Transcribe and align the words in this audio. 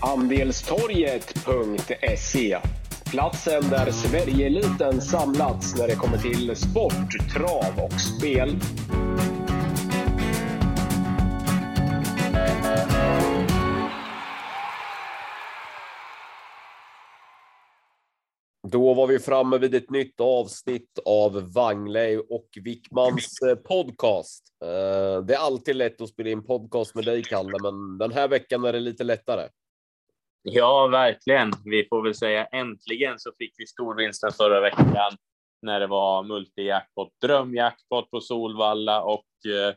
Andelstorget.se 0.00 2.58
Platsen 3.10 3.62
där 3.70 3.90
Sverigeeliten 3.90 5.00
samlats 5.00 5.74
när 5.78 5.88
det 5.88 5.94
kommer 5.94 6.18
till 6.18 6.56
sport, 6.56 7.32
trav 7.34 7.84
och 7.84 8.00
spel. 8.00 8.56
Då 18.70 18.94
var 18.94 19.06
vi 19.06 19.18
framme 19.18 19.58
vid 19.58 19.74
ett 19.74 19.90
nytt 19.90 20.20
avsnitt 20.20 20.98
av 21.04 21.52
Wangley 21.52 22.16
och 22.16 22.48
Wickmans 22.60 23.42
eh, 23.42 23.54
podcast. 23.54 24.44
Eh, 24.64 25.24
det 25.24 25.34
är 25.34 25.38
alltid 25.38 25.76
lätt 25.76 26.00
att 26.00 26.08
spela 26.08 26.30
in 26.30 26.46
podcast 26.46 26.94
med 26.94 27.04
dig, 27.04 27.22
Kalle, 27.22 27.58
men 27.62 27.98
den 27.98 28.12
här 28.12 28.28
veckan 28.28 28.64
är 28.64 28.72
det 28.72 28.80
lite 28.80 29.04
lättare. 29.04 29.48
Ja, 30.42 30.86
verkligen. 30.86 31.52
Vi 31.64 31.86
får 31.88 32.02
väl 32.02 32.14
säga 32.14 32.44
äntligen 32.44 33.18
så 33.18 33.32
fick 33.38 33.54
vi 33.58 33.66
storvinsten 33.66 34.32
förra 34.32 34.60
veckan 34.60 35.12
när 35.62 35.80
det 35.80 35.86
var 35.86 36.22
multijackpot, 36.22 37.12
drömjackpot 37.20 38.10
på 38.10 38.20
Solvalla 38.20 39.02
och 39.02 39.26
eh, 39.46 39.74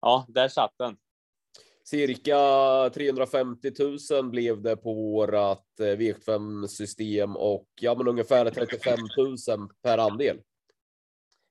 ja, 0.00 0.26
där 0.28 0.48
satt 0.48 0.72
den. 0.78 0.96
Cirka 1.84 2.38
350 2.94 3.70
000 4.10 4.30
blev 4.30 4.62
det 4.62 4.76
på 4.76 4.94
vårat 4.94 5.80
eh, 5.80 5.84
V75 5.84 6.66
system 6.66 7.36
och 7.36 7.68
ja, 7.80 7.94
men 7.94 8.08
ungefär 8.08 8.50
35 8.50 8.98
000 9.16 9.68
per 9.82 9.98
andel. 9.98 10.40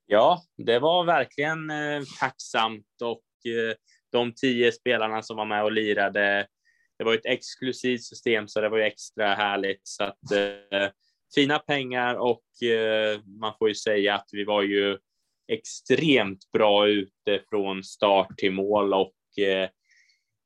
Ja, 0.06 0.42
det 0.58 0.80
var 0.80 1.06
verkligen 1.06 1.70
eh, 1.70 2.02
tacksamt 2.20 3.02
och 3.02 3.52
eh, 3.52 3.76
de 4.12 4.34
tio 4.34 4.72
spelarna 4.72 5.22
som 5.22 5.38
var 5.38 5.46
med 5.46 5.64
och 5.64 5.72
lirade. 5.72 6.48
Det 6.98 7.04
var 7.04 7.14
ett 7.14 7.26
exklusivt 7.26 8.04
system 8.04 8.48
så 8.48 8.62
det 8.62 8.70
var 8.70 8.78
ju 8.78 8.84
extra 8.84 9.34
härligt 9.34 9.82
så 9.84 10.04
att 10.04 10.32
eh, 10.32 10.90
fina 11.36 11.60
pengar 11.60 12.16
och 12.16 12.64
eh, 12.64 13.20
man 13.40 13.54
får 13.60 13.68
ju 13.68 13.76
säga 13.76 14.16
att 14.16 14.30
vi 14.32 14.44
var 14.44 14.62
ju 14.62 14.98
extremt 15.48 16.52
bra 16.52 16.88
ute 16.88 17.42
från 17.50 17.84
start 17.84 18.38
till 18.38 18.52
mål 18.52 18.94
och 18.94 19.44
eh, 19.44 19.70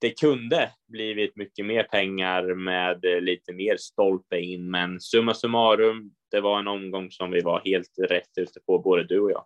det 0.02 0.20
kunde 0.20 0.72
blivit 0.88 1.36
mycket 1.36 1.66
mer 1.66 1.84
pengar 1.84 2.56
med 2.56 3.06
eh, 3.06 3.22
lite 3.22 3.54
mer 3.54 3.78
stolpe 3.78 4.40
in, 4.40 4.72
men 4.72 5.02
summa 5.02 5.34
summarum, 5.34 6.12
det 6.32 6.42
var 6.42 6.60
en 6.60 6.68
omgång 6.68 7.12
som 7.12 7.32
vi 7.32 7.42
var 7.42 7.62
helt 7.66 7.94
rätt 8.10 8.38
ute 8.38 8.60
på, 8.60 8.80
både 8.80 9.04
du 9.04 9.20
och 9.20 9.32
jag. 9.32 9.46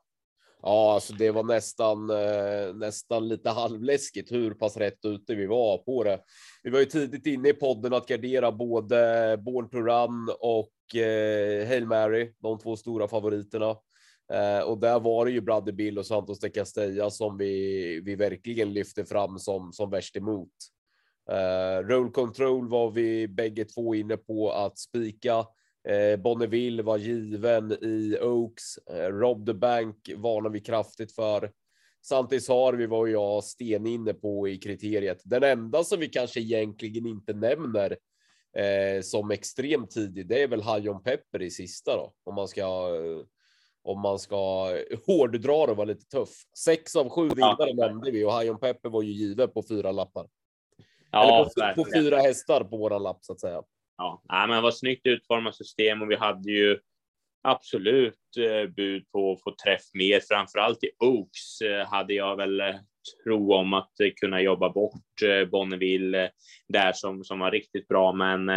Ja, 0.63 0.93
alltså 0.93 1.13
det 1.13 1.31
var 1.31 1.43
nästan 1.43 2.09
eh, 2.09 2.73
nästan 2.73 3.27
lite 3.27 3.49
halvläskigt 3.49 4.31
hur 4.31 4.53
pass 4.53 4.77
rätt 4.77 5.05
ute 5.05 5.35
vi 5.35 5.45
var 5.45 5.77
på 5.77 6.03
det. 6.03 6.19
Vi 6.63 6.69
var 6.69 6.79
ju 6.79 6.85
tidigt 6.85 7.25
inne 7.25 7.49
i 7.49 7.53
podden 7.53 7.93
att 7.93 8.07
gardera 8.07 8.51
både 8.51 9.37
Born 9.45 9.69
to 9.69 9.77
Run 9.77 10.35
och 10.39 10.95
eh, 11.01 11.67
Hail 11.67 11.85
Mary, 11.85 12.33
de 12.39 12.59
två 12.59 12.75
stora 12.75 13.07
favoriterna. 13.07 13.75
Eh, 14.31 14.59
och 14.59 14.77
där 14.77 14.99
var 14.99 15.25
det 15.25 15.31
ju 15.31 15.41
Brother 15.41 15.71
Bill 15.71 15.97
och 15.97 16.05
Santos 16.05 16.39
de 16.39 16.49
Castella 16.49 17.09
som 17.09 17.37
vi, 17.37 18.01
vi 18.05 18.15
verkligen 18.15 18.73
lyfte 18.73 19.05
fram 19.05 19.39
som, 19.39 19.73
som 19.73 19.89
värst 19.89 20.15
emot. 20.17 20.53
Eh, 21.31 21.87
roll 21.87 22.11
control 22.11 22.69
var 22.69 22.91
vi 22.91 23.27
bägge 23.27 23.65
två 23.65 23.95
inne 23.95 24.17
på 24.17 24.51
att 24.51 24.77
spika. 24.77 25.45
Eh, 25.87 26.19
Bonneville 26.19 26.83
var 26.83 26.97
given 26.97 27.71
i 27.71 28.17
Oaks. 28.21 28.77
Eh, 28.77 29.07
Rob 29.07 29.45
the 29.45 29.53
Bank 29.53 30.09
varnar 30.15 30.49
vi 30.49 30.59
kraftigt 30.59 31.15
för. 31.15 31.51
Santis 32.01 32.47
har 32.47 32.73
vi 32.73 32.85
var 32.85 33.07
jag 33.07 33.43
sten 33.43 33.87
inne 33.87 34.13
på 34.13 34.47
i 34.47 34.57
kriteriet. 34.57 35.21
Den 35.25 35.43
enda 35.43 35.83
som 35.83 35.99
vi 35.99 36.07
kanske 36.07 36.39
egentligen 36.39 37.07
inte 37.07 37.33
nämner 37.33 37.97
eh, 38.57 39.01
som 39.01 39.31
extremt 39.31 39.91
tidig, 39.91 40.27
det 40.27 40.43
är 40.43 40.47
väl 40.47 40.61
Hajon 40.61 41.03
Pepper 41.03 41.41
i 41.41 41.51
sista 41.51 41.95
då, 41.95 42.13
om 42.23 42.35
man 42.35 42.47
ska 42.47 42.61
eh, 42.61 43.25
om 43.83 44.01
man 44.01 44.19
ska 44.19 44.35
hårddra 45.07 45.65
det 45.65 45.71
och 45.71 45.77
vara 45.77 45.85
lite 45.85 46.05
tuff. 46.05 46.29
Sex 46.57 46.95
av 46.95 47.09
sju 47.09 47.29
vinnare 47.29 47.69
ja. 47.69 47.87
nämnde 47.87 48.11
vi 48.11 48.25
och 48.25 48.31
Hajon 48.31 48.59
Pepper 48.59 48.89
var 48.89 49.01
ju 49.01 49.11
given 49.11 49.51
på 49.51 49.63
fyra 49.69 49.91
lappar. 49.91 50.27
Ja, 51.11 51.23
Eller 51.23 51.73
på, 51.73 51.83
på, 51.83 51.89
fyra 51.95 52.17
hästar 52.17 52.63
på 52.63 52.77
våran 52.77 53.03
lapp 53.03 53.19
så 53.21 53.33
att 53.33 53.39
säga. 53.39 53.61
Ja, 53.97 54.21
Nej, 54.29 54.47
men 54.47 54.55
det 54.55 54.61
var 54.61 54.71
snyggt 54.71 55.07
utformat 55.07 55.55
system 55.55 56.01
och 56.01 56.11
vi 56.11 56.15
hade 56.15 56.51
ju 56.51 56.79
absolut 57.41 58.19
eh, 58.37 58.69
bud 58.69 59.11
på 59.11 59.31
att 59.31 59.43
få 59.43 59.55
träff 59.63 59.83
mer. 59.93 60.19
Framförallt 60.19 60.83
i 60.83 60.89
Oaks 60.99 61.61
eh, 61.61 61.87
hade 61.87 62.13
jag 62.13 62.35
väl 62.35 62.59
eh, 62.59 62.75
tro 63.23 63.53
om 63.53 63.73
att 63.73 63.91
kunna 64.21 64.41
jobba 64.41 64.69
bort 64.69 65.49
Bonneville 65.51 66.29
där 66.67 66.91
som, 66.93 67.23
som 67.23 67.39
var 67.39 67.51
riktigt 67.51 67.87
bra. 67.87 68.13
Men 68.13 68.49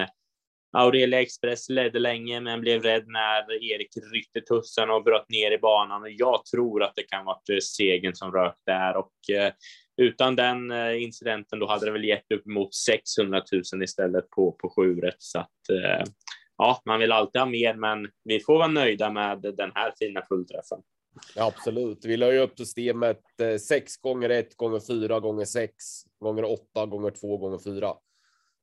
Aurelia 0.75 1.21
Express 1.21 1.69
ledde 1.69 1.99
länge, 1.99 2.41
men 2.41 2.61
blev 2.61 2.83
rädd 2.83 3.05
när 3.07 3.65
Erik 3.73 3.89
ryckte 4.13 4.41
tussarna 4.41 4.95
och 4.95 5.05
bröt 5.05 5.29
ner 5.29 5.51
i 5.51 5.59
banan. 5.59 6.03
Och 6.03 6.11
jag 6.11 6.45
tror 6.45 6.83
att 6.83 6.93
det 6.97 7.03
kan 7.03 7.25
varit 7.25 7.49
eh, 7.49 7.59
segern 7.59 8.15
som 8.15 8.33
rök 8.33 8.57
där 8.67 8.97
och 8.97 9.37
eh, 9.37 9.53
utan 9.97 10.37
den 10.37 10.71
eh, 10.71 11.03
incidenten 11.03 11.59
då 11.59 11.67
hade 11.67 11.87
det 11.87 11.93
väl 11.93 12.05
gett 12.05 12.33
upp 12.33 12.47
mot 12.47 12.75
600 12.75 13.43
000 13.73 13.83
istället 13.83 14.31
på, 14.31 14.53
på 14.53 14.71
sju. 14.77 15.01
Så 15.19 15.39
att 15.39 15.49
ja, 16.59 16.83
man 16.85 17.01
vill 17.01 17.13
alltid 17.13 17.41
ha 17.41 17.47
mer, 17.47 17.75
men 17.75 18.09
vi 18.25 18.41
får 18.41 18.59
vara 18.59 18.69
nöjda 18.69 19.11
med 19.11 19.41
den 19.57 19.73
här 19.75 19.93
fina 19.99 20.23
fullträffen. 20.29 20.79
Ja, 21.37 21.47
absolut. 21.57 22.05
Vi 22.05 22.17
la 22.17 22.33
ju 22.33 22.39
upp 22.39 22.59
systemet 22.59 23.21
6 23.69 23.97
gånger 23.97 24.31
1 24.31 24.57
gånger 24.57 24.81
4 24.81 25.21
gånger 25.21 25.45
6 25.45 25.75
gånger 26.21 26.45
8 26.45 26.87
gånger 26.87 27.11
2 27.11 27.37
gånger 27.37 27.59
4. 27.59 27.95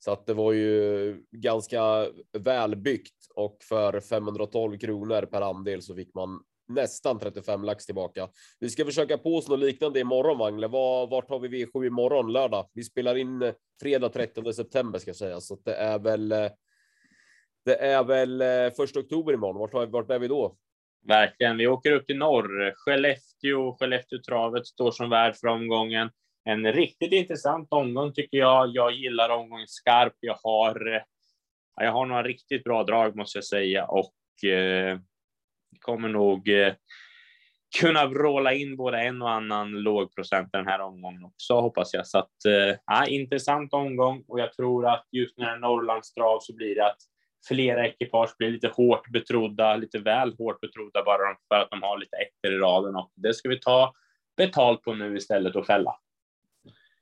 Så 0.03 0.11
att 0.11 0.25
det 0.25 0.33
var 0.33 0.53
ju 0.53 1.23
ganska 1.31 2.07
välbyggt 2.37 3.27
och 3.35 3.57
för 3.69 3.99
512 3.99 4.77
kronor 4.77 5.21
per 5.21 5.41
andel 5.41 5.81
så 5.81 5.95
fick 5.95 6.13
man 6.13 6.43
nästan 6.67 7.19
35 7.19 7.63
lax 7.63 7.85
tillbaka. 7.85 8.29
Vi 8.59 8.69
ska 8.69 8.85
försöka 8.85 9.17
på 9.17 9.35
oss 9.35 9.49
något 9.49 9.59
liknande 9.59 9.99
imorgon, 9.99 10.37
Wangle. 10.37 10.67
Var, 10.67 11.07
vart 11.07 11.29
har 11.29 11.39
vi 11.39 11.65
V7 11.65 11.85
imorgon, 11.85 12.33
lördag? 12.33 12.69
Vi 12.73 12.83
spelar 12.83 13.15
in 13.15 13.41
eh, 13.41 13.53
fredag 13.81 14.09
13 14.09 14.53
september 14.53 14.99
ska 14.99 15.09
jag 15.09 15.15
säga, 15.15 15.41
så 15.41 15.55
det 15.65 15.75
är 15.75 15.99
väl. 15.99 16.31
Eh, 16.31 16.49
det 17.65 17.75
är 17.75 18.03
väl 18.03 18.41
eh, 18.41 18.73
första 18.77 18.99
oktober 18.99 19.33
imorgon. 19.33 19.59
Vart, 19.59 19.73
har, 19.73 19.85
vart 19.85 20.11
är 20.11 20.19
vi 20.19 20.27
då? 20.27 20.57
Verkligen. 21.07 21.57
Vi 21.57 21.67
åker 21.67 21.91
upp 21.91 22.07
till 22.07 22.17
norr. 22.17 22.73
Skellefteå, 22.75 23.77
Skellefteå 23.79 24.19
travet 24.27 24.67
står 24.67 24.91
som 24.91 25.09
värd 25.09 25.35
för 25.35 25.47
omgången 25.47 26.09
en 26.45 26.73
riktigt 26.73 27.11
intressant 27.11 27.67
omgång 27.71 28.13
tycker 28.13 28.37
jag. 28.37 28.69
Jag 28.69 28.91
gillar 28.91 29.29
omgången 29.29 29.67
skarp. 29.67 30.13
Jag 30.19 30.37
har, 30.43 30.93
eh, 30.95 31.01
jag 31.75 31.91
har 31.91 32.05
några 32.05 32.23
riktigt 32.23 32.63
bra 32.63 32.83
drag 32.83 33.15
måste 33.15 33.37
jag 33.37 33.45
säga 33.45 33.85
och 33.85 34.49
eh, 34.49 34.99
kommer 35.79 36.09
nog 36.09 36.49
eh, 36.49 36.73
kunna 37.79 38.07
vråla 38.07 38.53
in 38.53 38.77
både 38.77 39.01
en 39.01 39.21
och 39.21 39.31
annan 39.31 39.71
lågprocent 39.71 40.49
den 40.51 40.67
här 40.67 40.79
omgången 40.79 41.25
också 41.25 41.53
hoppas 41.53 41.93
jag. 41.93 42.07
Så 42.07 42.17
att, 42.17 42.45
eh, 42.45 42.77
ja, 42.85 43.05
intressant 43.05 43.73
omgång 43.73 44.23
och 44.27 44.39
jag 44.39 44.53
tror 44.53 44.87
att 44.87 45.07
just 45.11 45.37
när 45.37 45.57
Norrlandsdrag 45.57 46.43
så 46.43 46.55
blir 46.55 46.75
det 46.75 46.85
att 46.85 46.97
flera 47.47 47.87
ekipage 47.87 48.35
blir 48.37 48.49
lite 48.49 48.67
hårt 48.67 49.11
betrodda, 49.11 49.75
lite 49.75 49.99
väl 49.99 50.35
hårt 50.37 50.61
betrodda 50.61 51.03
bara 51.03 51.35
för 51.47 51.55
att 51.55 51.69
de 51.69 51.81
har 51.81 51.97
lite 51.97 52.17
ettor 52.17 52.53
i 52.53 52.57
raden 52.57 52.95
och 52.95 53.11
det 53.15 53.33
ska 53.33 53.49
vi 53.49 53.59
ta 53.59 53.93
betalt 54.37 54.81
på 54.81 54.93
nu 54.93 55.17
istället 55.17 55.55
och 55.55 55.65
fälla. 55.65 55.95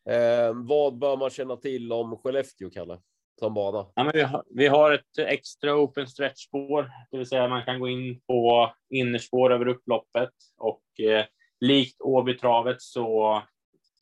Eh, 0.10 0.54
vad 0.54 0.98
bör 0.98 1.18
man 1.18 1.30
känna 1.30 1.56
till 1.56 1.92
om 1.92 2.18
Skellefteå, 2.18 2.70
Kalle? 2.70 3.00
Som 3.40 3.54
bana? 3.54 3.86
Ja, 3.96 4.04
men 4.04 4.12
vi, 4.14 4.22
har, 4.22 4.44
vi 4.50 4.68
har 4.68 4.92
ett 4.92 5.18
extra 5.18 5.76
open 5.76 6.08
stretch 6.08 6.48
spår, 6.48 6.92
det 7.12 7.18
vill 7.18 7.28
säga 7.28 7.48
man 7.48 7.66
kan 7.66 7.80
gå 7.80 7.88
in 7.88 8.22
på 8.28 8.74
innerspår 8.90 9.54
över 9.54 9.68
upploppet 9.68 10.34
och 10.58 11.00
eh, 11.00 11.26
likt 11.60 12.02
Åbytravet 12.02 12.82
så 12.82 13.42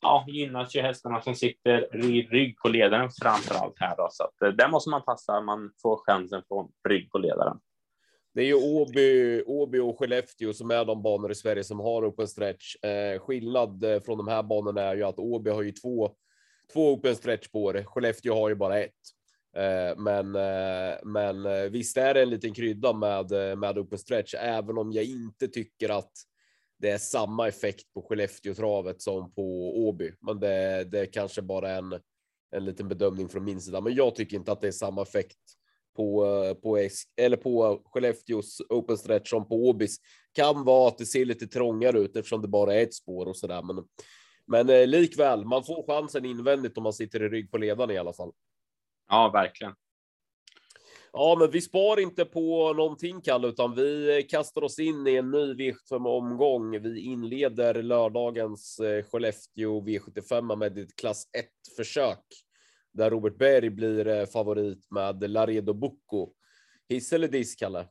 ja, 0.00 0.24
gynnas 0.28 0.76
ju 0.76 0.80
hästarna 0.80 1.20
som 1.20 1.34
sitter 1.34 1.96
i 2.04 2.22
rygg 2.22 2.58
på 2.58 2.68
ledaren 2.68 3.10
framför 3.22 3.54
allt 3.54 3.80
här 3.80 3.96
då, 3.96 4.08
så 4.10 4.24
att 4.24 4.42
eh, 4.42 4.48
där 4.48 4.68
måste 4.68 4.90
man 4.90 5.02
passa. 5.02 5.40
Man 5.40 5.72
får 5.82 5.96
chansen 6.06 6.42
från 6.48 6.68
rygg 6.88 7.10
på 7.10 7.18
ledaren. 7.18 7.58
Det 8.38 8.42
är 8.42 8.46
ju 8.46 8.54
Åby, 8.54 9.42
Åby 9.46 9.78
och 9.78 9.98
Skellefteå 9.98 10.52
som 10.52 10.70
är 10.70 10.84
de 10.84 11.02
banor 11.02 11.30
i 11.30 11.34
Sverige 11.34 11.64
som 11.64 11.80
har 11.80 12.08
open 12.08 12.28
stretch. 12.28 12.84
Eh, 12.84 13.20
skillnad 13.20 13.84
eh, 13.84 14.00
från 14.00 14.18
de 14.18 14.28
här 14.28 14.42
banorna 14.42 14.82
är 14.82 14.96
ju 14.96 15.02
att 15.02 15.18
Åby 15.18 15.50
har 15.50 15.62
ju 15.62 15.72
två, 15.72 16.10
två 16.72 16.92
open 16.92 17.16
stretch 17.16 17.48
på 17.48 17.72
det. 17.72 17.84
Skellefteå 17.84 18.34
har 18.34 18.48
ju 18.48 18.54
bara 18.54 18.78
ett. 18.80 18.92
Eh, 19.56 19.96
men, 19.96 20.34
eh, 20.34 20.96
men 21.04 21.46
eh, 21.46 21.70
visst 21.70 21.96
är 21.96 22.14
det 22.14 22.22
en 22.22 22.30
liten 22.30 22.54
krydda 22.54 22.92
med, 22.92 23.32
eh, 23.32 23.56
med 23.56 23.78
open 23.78 23.98
stretch, 23.98 24.34
även 24.34 24.78
om 24.78 24.92
jag 24.92 25.04
inte 25.04 25.48
tycker 25.48 25.88
att 25.88 26.12
det 26.78 26.90
är 26.90 26.98
samma 26.98 27.48
effekt 27.48 27.94
på 27.94 28.02
Skellefteå 28.02 28.54
travet 28.54 29.02
som 29.02 29.32
på 29.32 29.78
Åby. 29.88 30.12
Men 30.20 30.40
det, 30.40 30.84
det 30.84 31.00
är 31.00 31.12
kanske 31.12 31.42
bara 31.42 31.70
en, 31.70 32.00
en 32.56 32.64
liten 32.64 32.88
bedömning 32.88 33.28
från 33.28 33.44
min 33.44 33.60
sida. 33.60 33.80
Men 33.80 33.94
jag 33.94 34.14
tycker 34.14 34.36
inte 34.36 34.52
att 34.52 34.60
det 34.60 34.68
är 34.68 34.72
samma 34.72 35.02
effekt 35.02 35.57
på, 35.98 36.54
på, 36.62 36.88
eller 37.16 37.36
på 37.36 37.82
Skellefteås 37.84 38.60
open 38.68 38.98
stretch 38.98 39.30
som 39.30 39.48
på 39.48 39.54
Åbys. 39.54 39.96
Kan 40.32 40.64
vara 40.64 40.88
att 40.88 40.98
det 40.98 41.06
ser 41.06 41.24
lite 41.24 41.46
trångare 41.46 41.98
ut 41.98 42.16
eftersom 42.16 42.42
det 42.42 42.48
bara 42.48 42.74
är 42.74 42.82
ett 42.82 42.94
spår 42.94 43.26
och 43.26 43.36
så 43.36 43.46
där. 43.46 43.62
Men, 43.62 43.84
men 44.46 44.68
eh, 44.68 44.86
likväl, 44.86 45.44
man 45.44 45.64
får 45.64 45.86
chansen 45.86 46.24
invändigt 46.24 46.78
om 46.78 46.82
man 46.82 46.92
sitter 46.92 47.22
i 47.22 47.28
rygg 47.28 47.50
på 47.50 47.58
ledaren 47.58 47.90
i 47.90 47.98
alla 47.98 48.12
fall. 48.12 48.32
Ja, 49.08 49.30
verkligen. 49.32 49.74
Ja, 51.12 51.36
men 51.38 51.50
vi 51.50 51.60
spar 51.60 52.00
inte 52.00 52.24
på 52.24 52.72
någonting, 52.72 53.20
Kalle, 53.20 53.48
utan 53.48 53.74
vi 53.74 54.26
kastar 54.30 54.64
oss 54.64 54.78
in 54.78 55.06
i 55.06 55.16
en 55.16 55.30
ny 55.30 55.54
V75-omgång. 55.54 56.82
Vi 56.82 57.00
inleder 57.00 57.82
lördagens 57.82 58.78
eh, 58.78 59.04
Skellefteå 59.04 59.80
V75 59.80 60.56
med 60.56 60.78
ett 60.78 60.96
klass 60.96 61.24
1-försök 61.38 62.24
där 62.98 63.10
Robert 63.10 63.38
Berg 63.38 63.70
blir 63.70 64.06
eh, 64.06 64.26
favorit 64.26 64.90
med 64.90 65.30
Laredo 65.30 65.72
Bucco. 65.72 66.32
Hiss 66.88 67.12
eller 67.12 67.28
diss, 67.28 67.56
Kalle? 67.56 67.86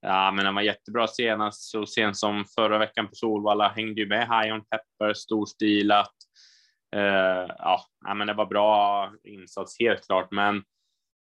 Ja, 0.00 0.30
men 0.30 0.44
den 0.44 0.54
var 0.54 0.62
jättebra 0.62 1.06
senast, 1.06 1.70
så 1.70 1.86
sent 1.86 2.16
som 2.16 2.44
förra 2.54 2.78
veckan 2.78 3.08
på 3.08 3.14
Solvalla. 3.14 3.68
Hängde 3.68 4.00
ju 4.00 4.08
med 4.08 4.20
High 4.20 4.54
on 4.54 4.64
Pepper, 4.64 5.14
storstilat. 5.14 6.14
Uh, 6.96 7.50
ja, 7.58 7.86
men 8.14 8.26
det 8.26 8.34
var 8.34 8.46
bra 8.46 9.12
insats 9.24 9.76
helt 9.80 10.06
klart, 10.06 10.30
men 10.30 10.62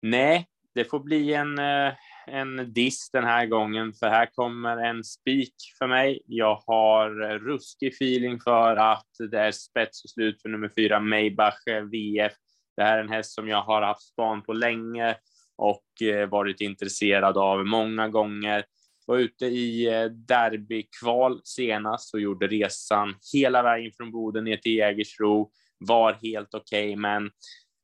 nej, 0.02 0.46
det 0.74 0.84
får 0.84 1.00
bli 1.00 1.34
en, 1.34 1.58
uh, 1.58 1.92
en 2.26 2.72
diss 2.72 3.10
den 3.10 3.24
här 3.24 3.46
gången, 3.46 3.92
för 3.92 4.06
här 4.06 4.26
kommer 4.26 4.76
en 4.76 5.04
spik 5.04 5.54
för 5.78 5.86
mig. 5.86 6.22
Jag 6.26 6.62
har 6.66 7.10
ruskig 7.38 7.92
feeling 7.92 8.40
för 8.40 8.76
att 8.76 9.08
det 9.30 9.38
är 9.38 9.52
spets 9.52 10.04
och 10.04 10.10
slut 10.10 10.42
för 10.42 10.48
nummer 10.48 10.70
fyra, 10.76 11.00
Maybach 11.00 11.62
VF. 11.66 12.32
Det 12.76 12.82
här 12.82 12.98
är 12.98 13.02
en 13.02 13.12
häst 13.12 13.34
som 13.34 13.48
jag 13.48 13.62
har 13.62 13.82
haft 13.82 14.02
span 14.02 14.42
på 14.42 14.52
länge 14.52 15.16
och 15.56 16.02
eh, 16.02 16.28
varit 16.28 16.60
intresserad 16.60 17.38
av 17.38 17.66
många 17.66 18.08
gånger. 18.08 18.64
Var 19.06 19.18
ute 19.18 19.46
i 19.46 19.86
eh, 19.86 20.04
derbykval 20.04 21.40
senast 21.44 22.14
och 22.14 22.20
gjorde 22.20 22.46
resan 22.46 23.14
hela 23.34 23.62
vägen 23.62 23.92
från 23.96 24.12
Boden 24.12 24.44
ner 24.44 24.56
till 24.56 24.76
Jägersro. 24.76 25.50
Var 25.78 26.12
helt 26.12 26.54
okej, 26.54 26.88
okay, 26.88 26.96
men 26.96 27.30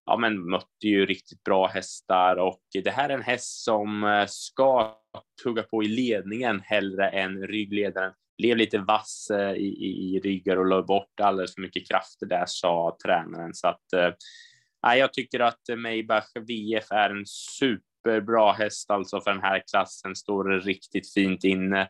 ja, 0.07 0.17
men 0.17 0.51
mötte 0.51 0.87
ju 0.87 1.07
riktigt 1.07 1.45
bra 1.45 1.67
hästar 1.67 2.37
och 2.37 2.63
det 2.85 2.91
här 2.91 3.09
är 3.09 3.15
en 3.15 3.23
häst 3.23 3.65
som 3.65 4.05
eh, 4.05 4.27
ska 4.27 4.97
tugga 5.43 5.63
på 5.63 5.83
i 5.83 5.89
ledningen 5.89 6.61
hellre 6.61 7.09
än 7.09 7.47
ryggledaren. 7.47 8.13
Blev 8.39 8.57
lite 8.57 8.79
vass 8.79 9.31
eh, 9.31 9.53
i, 9.53 9.67
i, 9.67 10.17
i 10.17 10.21
ryggar 10.21 10.57
och 10.57 10.67
la 10.67 10.83
bort 10.83 11.21
alldeles 11.21 11.55
för 11.55 11.63
mycket 11.63 11.89
krafter 11.89 12.27
där, 12.27 12.45
sa 12.47 12.97
tränaren. 13.05 13.55
Så 13.55 13.69
att 13.69 13.93
eh, 13.93 14.99
jag 14.99 15.13
tycker 15.13 15.41
att 15.41 15.61
Maybach 15.77 16.33
VF 16.35 16.91
är 16.91 17.11
en 17.11 17.27
superbra 17.27 18.53
häst 18.53 18.91
alltså 18.91 19.21
för 19.21 19.31
den 19.31 19.43
här 19.43 19.63
klassen. 19.71 20.17
Står 20.17 20.61
riktigt 20.61 21.13
fint 21.13 21.45
inne 21.45 21.89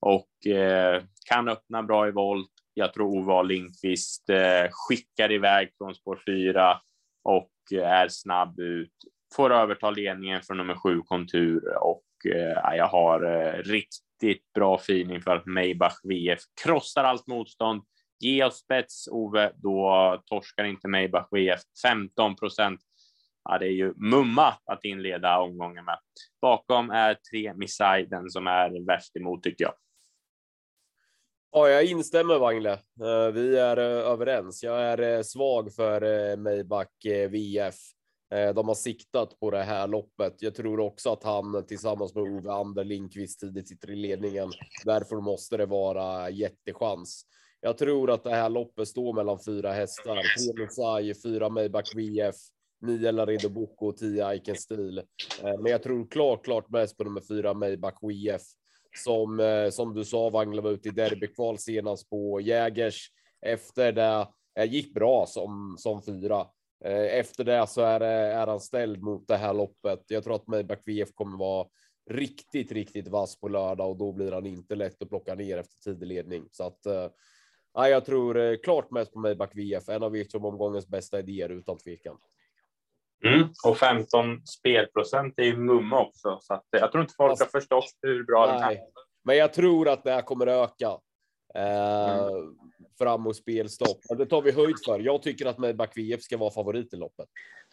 och 0.00 0.46
eh, 0.46 1.02
kan 1.28 1.48
öppna 1.48 1.82
bra 1.82 2.08
i 2.08 2.10
volt. 2.10 2.50
Jag 2.74 2.92
tror 2.92 3.18
Ove 3.18 3.48
Lindqvist 3.48 4.30
eh, 4.30 4.68
skickar 4.70 5.32
iväg 5.32 5.70
från 5.78 5.94
spår 5.94 6.20
4 6.26 6.80
och 7.24 7.51
är 7.70 8.08
snabb 8.08 8.60
ut. 8.60 8.92
Får 9.36 9.52
överta 9.52 9.90
ledningen 9.90 10.42
från 10.42 10.56
nummer 10.56 10.74
sju, 10.74 11.00
Kontur 11.04 11.76
och 11.80 12.04
eh, 12.34 12.76
jag 12.76 12.88
har 12.88 13.24
eh, 13.24 13.62
riktigt 13.62 14.52
bra 14.54 14.76
feeling 14.76 15.22
för 15.22 15.36
att 15.36 15.46
Maybach 15.46 16.00
VF 16.04 16.40
krossar 16.64 17.04
allt 17.04 17.26
motstånd 17.26 17.82
Ge 18.22 18.44
oss 18.44 18.58
spets, 18.58 19.08
Ove, 19.08 19.52
då 19.54 20.22
torskar 20.26 20.64
inte 20.64 20.88
Maybach 20.88 21.26
VF 21.30 21.60
15 21.82 22.36
procent. 22.36 22.80
Ja, 23.44 23.58
det 23.58 23.66
är 23.66 23.72
ju 23.72 23.94
mumma 23.96 24.54
att 24.64 24.84
inleda 24.84 25.38
omgången 25.38 25.84
med. 25.84 25.98
Bakom 26.40 26.90
är 26.90 27.16
tre 27.30 27.54
Missai 27.54 28.06
den 28.06 28.30
som 28.30 28.46
är 28.46 28.86
värst 28.86 29.16
emot 29.16 29.42
tycker 29.42 29.64
jag. 29.64 29.74
Ja, 31.54 31.68
jag 31.68 31.84
instämmer 31.84 32.38
Wangle. 32.38 32.72
Eh, 32.72 33.32
vi 33.34 33.56
är 33.56 33.76
eh, 33.76 34.10
överens. 34.12 34.62
Jag 34.62 34.82
är 34.82 35.16
eh, 35.16 35.22
svag 35.22 35.74
för 35.74 36.36
Maybach 36.36 36.88
VF. 37.30 37.74
De 38.54 38.68
har 38.68 38.74
siktat 38.74 39.40
på 39.40 39.50
det 39.50 39.62
här 39.62 39.88
loppet. 39.88 40.42
Jag 40.42 40.54
tror 40.54 40.80
också 40.80 41.12
att 41.12 41.24
han 41.24 41.66
tillsammans 41.66 42.14
med 42.14 42.24
Ove 42.24 42.52
Ander 42.52 42.84
Lindqvist 42.84 43.40
tidigt 43.40 43.68
sitter 43.68 43.90
i 43.90 43.96
ledningen. 43.96 44.50
Därför 44.84 45.16
måste 45.16 45.56
det 45.56 45.66
vara 45.66 46.30
jättechans. 46.30 47.26
Jag 47.60 47.78
tror 47.78 48.10
att 48.10 48.24
det 48.24 48.34
här 48.34 48.48
loppet 48.48 48.88
står 48.88 49.12
mellan 49.12 49.38
fyra 49.46 49.72
hästar. 49.72 50.14
Tre 50.14 50.64
Messiah, 50.64 51.16
fyra 51.22 51.48
Maybach 51.48 51.94
VF, 51.94 52.34
nio 52.80 53.12
Laredo 53.12 53.48
Bocco 53.48 53.86
och 53.86 53.96
tio 53.96 54.34
Iken 54.34 54.56
Steel. 54.56 55.02
Men 55.42 55.66
jag 55.66 55.82
tror 55.82 56.10
klart, 56.10 56.44
klart 56.44 56.70
mest 56.70 56.96
på 56.96 57.04
nummer 57.04 57.22
fyra 57.28 57.54
Maybach 57.54 57.98
VF 58.02 58.42
som 58.96 59.40
eh, 59.40 59.70
som 59.70 59.94
du 59.94 60.04
sa 60.04 60.30
Wangla 60.30 60.62
var 60.62 60.70
ute 60.70 60.88
i 60.88 60.92
derbykval 60.92 61.58
senast 61.58 62.10
på 62.10 62.40
Jägers. 62.40 63.10
Efter 63.46 63.92
det 63.92 64.26
eh, 64.58 64.72
gick 64.72 64.94
bra 64.94 65.26
som 65.26 65.76
som 65.78 66.02
fyra. 66.02 66.46
Eh, 66.84 67.18
efter 67.18 67.44
det 67.44 67.66
så 67.66 67.80
är, 67.80 68.00
är 68.00 68.46
han 68.46 68.60
ställd 68.60 69.02
mot 69.02 69.28
det 69.28 69.36
här 69.36 69.54
loppet. 69.54 70.04
Jag 70.06 70.24
tror 70.24 70.34
att 70.34 70.46
Maybach 70.46 70.80
VF 70.86 71.14
kommer 71.14 71.38
vara 71.38 71.66
riktigt, 72.10 72.72
riktigt 72.72 73.08
vass 73.08 73.40
på 73.40 73.48
lördag 73.48 73.90
och 73.90 73.96
då 73.96 74.12
blir 74.12 74.32
han 74.32 74.46
inte 74.46 74.74
lätt 74.74 75.02
att 75.02 75.08
plocka 75.08 75.34
ner 75.34 75.58
efter 75.58 75.76
tidig 75.76 76.06
ledning. 76.06 76.48
Så 76.50 76.64
att 76.64 76.86
Ja, 77.74 77.88
jag 77.88 78.04
tror 78.04 78.56
klart 78.62 78.90
mest 78.90 79.12
på 79.12 79.18
Maybach 79.18 79.50
VF, 79.54 79.88
en 79.88 80.02
av 80.02 80.12
Virtum 80.12 80.44
omgångens 80.44 80.88
bästa 80.88 81.18
idéer 81.18 81.48
utan 81.48 81.78
tvekan. 81.78 82.16
Mm, 83.26 83.48
och 83.64 83.78
15 83.78 84.46
spelprocent 84.46 85.38
är 85.38 85.42
ju 85.42 85.56
mumma 85.56 86.00
också, 86.00 86.38
så 86.40 86.54
att 86.54 86.64
jag 86.70 86.92
tror 86.92 87.02
inte 87.02 87.14
folk 87.16 87.40
har 87.40 87.46
förstått 87.46 87.94
hur 88.02 88.24
bra 88.24 88.46
Nej, 88.46 88.60
den 88.60 88.70
är. 88.70 88.78
Men 89.24 89.36
jag 89.36 89.52
tror 89.52 89.88
att 89.88 90.04
det 90.04 90.12
här 90.12 90.22
kommer 90.22 90.46
öka 90.46 90.98
eh, 91.54 92.18
mm. 92.18 92.56
framåt 92.98 93.36
spelstopp. 93.36 93.98
Det 94.18 94.26
tar 94.26 94.42
vi 94.42 94.52
höjd 94.52 94.76
för. 94.86 95.00
Jag 95.00 95.22
tycker 95.22 95.46
att 95.46 95.58
Maybach 95.58 95.96
VF 95.96 96.22
ska 96.22 96.36
vara 96.36 96.50
favorit 96.50 96.94
i 96.94 96.96
loppet. 96.96 97.28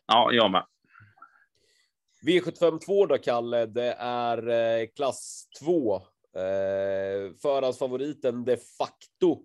Ja, 0.07 0.29
jag 0.31 0.51
med. 0.51 0.65
V752 2.27 3.07
då, 3.07 3.17
Kalle, 3.17 3.65
det 3.65 3.93
är 3.99 4.49
eh, 4.49 4.87
klass 4.95 5.47
2. 5.59 5.95
Eh, 5.95 6.01
förhandsfavoriten 7.41 8.45
de 8.45 8.57
facto 8.57 9.43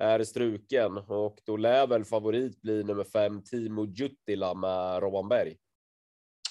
är 0.00 0.24
struken 0.24 0.96
och 0.96 1.40
då 1.46 1.56
lär 1.56 1.86
väl 1.86 2.04
favorit 2.04 2.62
bli 2.62 2.84
nummer 2.84 3.04
fem 3.04 3.42
Timo 3.42 3.86
Juttila 3.86 4.54
med 4.54 5.02
Robban 5.02 5.28
Berg. 5.28 5.56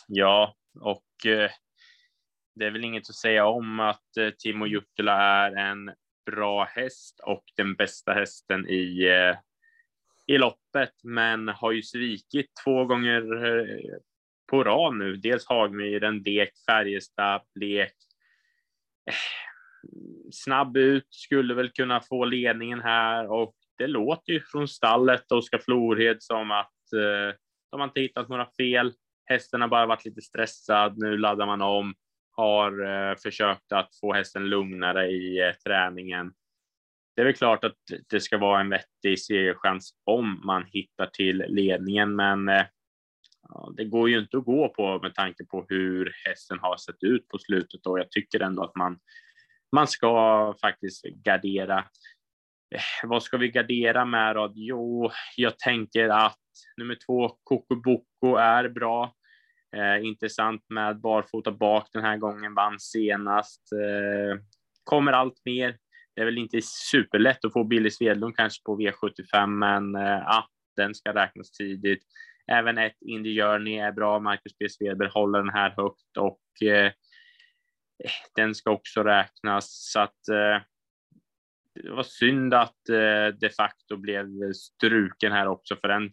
Ja, 0.08 0.56
och 0.80 1.26
eh, 1.26 1.52
det 2.56 2.66
är 2.66 2.72
väl 2.72 2.84
inget 2.84 3.10
att 3.10 3.16
säga 3.16 3.46
om 3.46 3.80
att 3.80 4.18
eh, 4.18 4.30
Timo 4.30 4.66
Juttila 4.66 5.14
är 5.22 5.56
en 5.56 5.92
bra 6.26 6.64
häst 6.64 7.20
och 7.20 7.44
den 7.56 7.76
bästa 7.76 8.14
hästen 8.14 8.70
i 8.70 9.06
eh, 9.06 9.38
i 10.28 10.38
loppet, 10.38 10.94
men 11.04 11.48
har 11.48 11.72
ju 11.72 11.84
svikit 11.84 12.52
två 12.64 12.86
gånger 12.86 13.46
eh, 13.46 13.98
på 14.50 14.64
rad 14.64 14.96
nu. 14.96 15.16
Dels 15.16 15.46
Hagmyren, 15.46 16.24
Dek, 16.24 16.52
Färjestad, 16.66 17.42
Blek. 17.56 17.94
Eh, 19.10 19.14
Snabb 20.32 20.78
ut, 20.78 21.08
skulle 21.10 21.54
väl 21.54 21.70
kunna 21.70 22.02
få 22.02 22.26
ledningen 22.26 22.82
här 22.82 23.32
och 23.32 23.56
det 23.78 23.88
låter 23.88 24.34
ju 24.34 24.42
från 24.42 24.68
stallet 24.68 25.32
Oskar 25.32 25.58
Florhed 25.58 26.18
som 26.20 26.52
att 26.52 26.94
eh, 26.94 27.36
de 27.72 27.80
har 27.80 27.88
inte 27.88 28.00
hittat 28.00 28.30
några 28.30 28.48
fel. 28.58 28.94
Hästen 29.26 29.62
har 29.62 29.68
bara 29.68 29.86
varit 29.86 30.06
lite 30.06 30.22
stressad. 30.22 30.98
Nu 30.98 31.18
laddar 31.18 31.46
man 31.46 31.62
om, 31.62 31.94
har 32.32 32.86
eh, 32.86 33.16
försökt 33.16 33.72
att 33.72 33.96
få 34.02 34.14
hästen 34.14 34.50
lugnare 34.50 35.08
i 35.08 35.48
eh, 35.48 35.54
träningen. 35.66 36.34
Det 37.16 37.22
är 37.22 37.26
väl 37.26 37.36
klart 37.36 37.64
att 37.64 37.78
det 38.10 38.20
ska 38.20 38.38
vara 38.38 38.60
en 38.60 38.70
vettig 38.70 39.20
segerchans 39.20 39.96
om 40.04 40.42
man 40.46 40.66
hittar 40.66 41.06
till 41.06 41.38
ledningen, 41.48 42.16
men 42.16 42.50
eh, 42.50 42.66
ja, 43.50 43.74
det 43.78 43.86
går 43.86 44.10
ju 44.10 44.20
inte 44.20 44.38
att 44.38 44.46
gå 44.46 44.70
på 44.70 45.00
med 45.02 45.16
tanke 45.16 45.46
på 45.46 45.66
hur 45.70 46.14
hästen 46.26 46.60
har 46.60 46.78
sett 46.78 47.04
ut 47.04 47.28
på 47.28 47.38
slutet 47.38 47.86
och 47.86 48.00
jag 48.00 48.12
tycker 48.12 48.40
ändå 48.40 48.64
att 48.64 48.76
man 48.76 49.00
man 49.76 49.88
ska 49.88 50.56
faktiskt 50.62 51.04
gardera. 51.04 51.78
Eh, 52.76 53.10
vad 53.10 53.24
ska 53.24 53.38
vi 53.38 53.50
gardera 53.50 54.06
med 54.06 54.36
då? 54.36 54.52
Jo, 54.56 55.12
jag 55.36 55.60
tänker 55.60 56.10
att 56.10 56.40
nummer 56.78 56.98
två, 57.06 57.30
Coco 57.44 57.76
Bocco, 57.76 58.36
är 58.38 58.70
bra. 58.70 59.14
Eh, 59.76 60.06
intressant 60.06 60.66
med 60.70 61.02
barfota 61.02 61.52
bak 61.52 61.90
den 61.94 62.04
här 62.04 62.18
gången, 62.18 62.54
vann 62.54 62.80
senast. 62.80 63.62
Eh, 63.72 64.40
kommer 64.84 65.12
allt 65.12 65.42
mer. 65.46 65.78
Det 66.16 66.22
är 66.22 66.26
väl 66.26 66.38
inte 66.38 66.62
superlätt 66.62 67.46
att 67.46 67.54
få 67.54 67.64
Billy 67.64 67.92
Svedlund 67.92 68.36
kanske 68.36 68.64
på 68.64 68.80
V75, 68.80 69.48
men 69.48 69.96
eh, 69.96 70.24
ja, 70.26 70.48
den 70.76 70.96
ska 70.96 71.14
räknas 71.14 71.52
tidigt. 71.52 72.04
Även 72.52 72.78
ett 72.78 72.98
Indy 73.02 73.42
Journey 73.42 73.78
är 73.78 73.92
bra. 73.92 74.20
Marcus 74.20 74.58
B. 74.60 74.70
Svedberg 74.70 75.10
håller 75.14 75.40
den 75.40 75.54
här 75.54 75.74
högt 75.78 76.18
och 76.18 76.68
eh, 76.68 76.92
den 78.36 78.56
ska 78.56 78.72
också 78.72 79.04
räknas. 79.04 79.92
Så 79.92 80.00
att 80.00 80.28
eh, 80.30 80.64
det 81.84 81.92
var 81.92 82.04
synd 82.04 82.54
att 82.54 82.90
eh, 82.90 83.38
de 83.40 83.50
facto 83.50 83.98
blev 83.98 84.54
struken 84.54 85.32
här 85.32 85.48
också 85.48 85.76
för 85.76 85.88
den. 85.88 86.12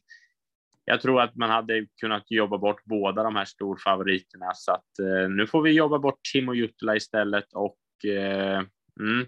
Jag 0.85 1.01
tror 1.01 1.21
att 1.21 1.37
man 1.37 1.51
hade 1.51 1.87
kunnat 2.01 2.31
jobba 2.31 2.59
bort 2.59 2.85
båda 2.85 3.23
de 3.23 3.37
här 3.37 3.45
storfavoriterna 3.45 4.51
så 4.55 4.73
att 4.73 4.99
eh, 4.99 5.31
nu 5.31 5.47
får 5.47 5.63
vi 5.63 5.71
jobba 5.71 5.99
bort 5.99 6.21
Timo 6.33 6.55
Jutla 6.55 6.97
istället 6.97 7.53
och 7.53 8.11
eh, 8.11 8.63
mm, 9.01 9.27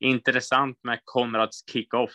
intressant 0.00 0.78
med 0.82 1.00
Konrads 1.04 1.64
kickoff. 1.72 2.12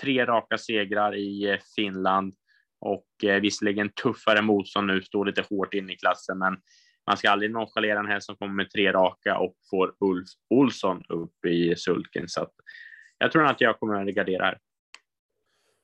Tre 0.00 0.26
raka 0.26 0.58
segrar 0.58 1.16
i 1.16 1.50
eh, 1.50 1.58
Finland 1.76 2.34
och 2.80 3.24
eh, 3.24 3.40
visserligen 3.40 3.88
tuffare 3.88 4.42
motstånd 4.42 4.86
nu, 4.86 5.02
står 5.02 5.26
lite 5.26 5.44
hårt 5.50 5.74
in 5.74 5.90
i 5.90 5.96
klassen, 5.96 6.38
men 6.38 6.56
man 7.10 7.16
ska 7.16 7.30
aldrig 7.30 7.50
nonchalera 7.50 8.00
en 8.00 8.06
häst 8.06 8.26
som 8.26 8.36
kommer 8.36 8.54
med 8.54 8.70
tre 8.70 8.92
raka 8.92 9.38
och 9.38 9.54
får 9.70 9.94
Ulf 10.00 10.28
Olsson 10.50 11.02
upp 11.08 11.44
i 11.44 11.76
sulken. 11.76 12.28
Så 12.28 12.42
att 12.42 12.52
jag 13.18 13.32
tror 13.32 13.46
att 13.46 13.60
jag 13.60 13.80
kommer 13.80 14.08
att 14.08 14.14
gardera 14.14 14.44
här. 14.44 14.58